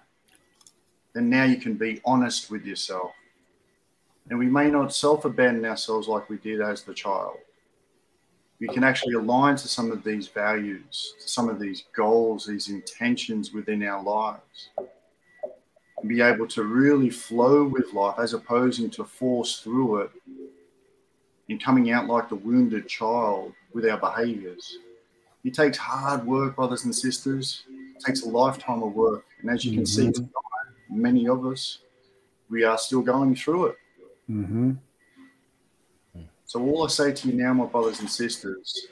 [1.14, 3.12] then now you can be honest with yourself.
[4.30, 7.38] And we may not self abandon ourselves like we did as the child
[8.64, 12.70] we can actually align to some of these values, to some of these goals, these
[12.70, 14.70] intentions within our lives,
[16.04, 20.12] and be able to really flow with life as opposing to force through it
[21.48, 24.80] and coming out like the wounded child with our behaviors.
[25.46, 27.64] It takes hard work, brothers and sisters.
[27.70, 29.24] It takes a lifetime of work.
[29.42, 30.08] And as you can mm-hmm.
[30.08, 30.30] see tonight,
[30.90, 31.80] many of us,
[32.50, 33.78] we are still going through it.
[34.30, 34.72] Mm-hmm.
[36.46, 38.88] So all I say to you now, my brothers and sisters,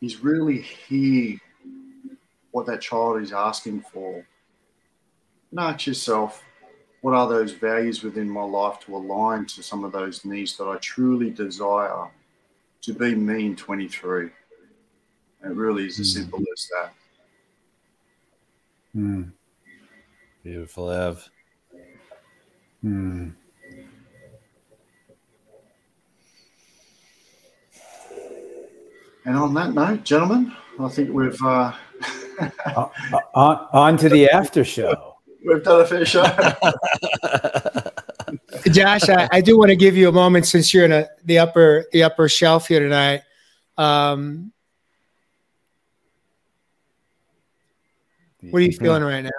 [0.00, 1.36] is really hear
[2.52, 4.24] what that child is asking for.
[5.52, 6.42] And ask yourself,
[7.02, 10.64] what are those values within my life to align to some of those needs that
[10.64, 12.08] I truly desire
[12.80, 14.26] to be me in 23?
[14.26, 14.32] It
[15.44, 16.14] really is as mm.
[16.14, 16.92] simple as that.
[18.96, 19.32] Mm.
[20.42, 21.28] Beautiful, Ev.
[22.82, 23.34] Mm.
[29.24, 31.72] And on that note, gentlemen, I think we've uh,
[32.64, 32.88] uh,
[33.34, 35.11] on, on to the after show.
[35.44, 36.22] We've done a fair show.
[38.70, 41.38] Josh, I, I, do want to give you a moment since you're in a, the
[41.38, 43.22] upper the upper shelf here tonight.
[43.76, 44.52] Um,
[48.40, 49.30] what are you feeling right now?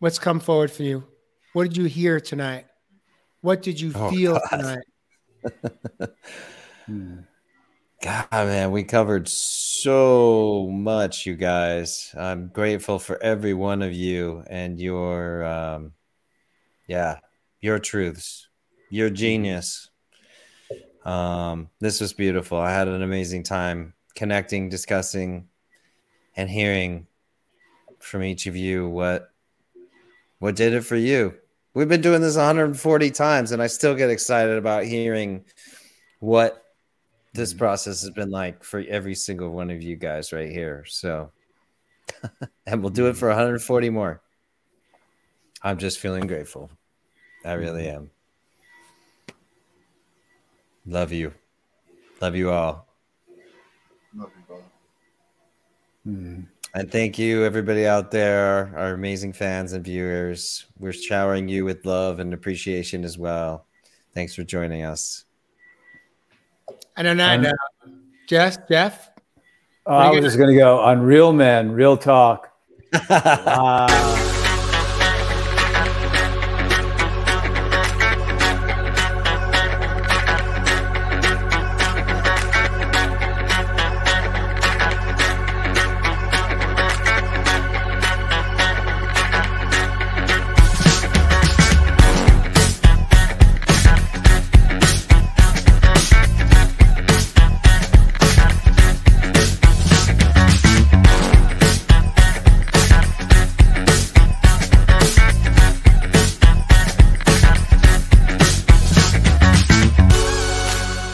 [0.00, 1.04] What's come forward for you?
[1.52, 2.66] What did you hear tonight?
[3.42, 4.84] What did you oh, feel tonight?
[8.02, 12.14] God, man, we covered so much, you guys.
[12.16, 15.92] I'm grateful for every one of you and your, um,
[16.86, 17.18] yeah,
[17.60, 18.48] your truths,
[18.88, 19.90] your genius.
[21.04, 22.56] Um, this was beautiful.
[22.56, 25.48] I had an amazing time connecting, discussing,
[26.34, 27.06] and hearing
[27.98, 29.30] from each of you what
[30.38, 31.34] what did it for you.
[31.74, 35.44] We've been doing this 140 times, and I still get excited about hearing
[36.18, 36.64] what
[37.32, 37.58] this mm-hmm.
[37.58, 40.84] process has been like for every single one of you guys right here.
[40.86, 41.30] So,
[42.66, 44.20] and we'll do it for 140 more.
[45.62, 46.70] I'm just feeling grateful.
[47.44, 47.96] I really mm-hmm.
[47.96, 48.10] am.
[50.86, 51.32] Love you.
[52.20, 52.86] Love you all.
[54.14, 54.62] Love you, brother.
[56.06, 56.46] Mm.
[56.74, 60.66] And thank you, everybody out there, our amazing fans and viewers.
[60.78, 63.66] We're showering you with love and appreciation as well.
[64.14, 65.24] Thanks for joining us.
[67.00, 67.50] I don't know.
[67.82, 69.08] Um, Jeff, Jeff?
[69.86, 72.52] Uh, I was just going to go on real men, real talk.
[73.08, 74.16] uh,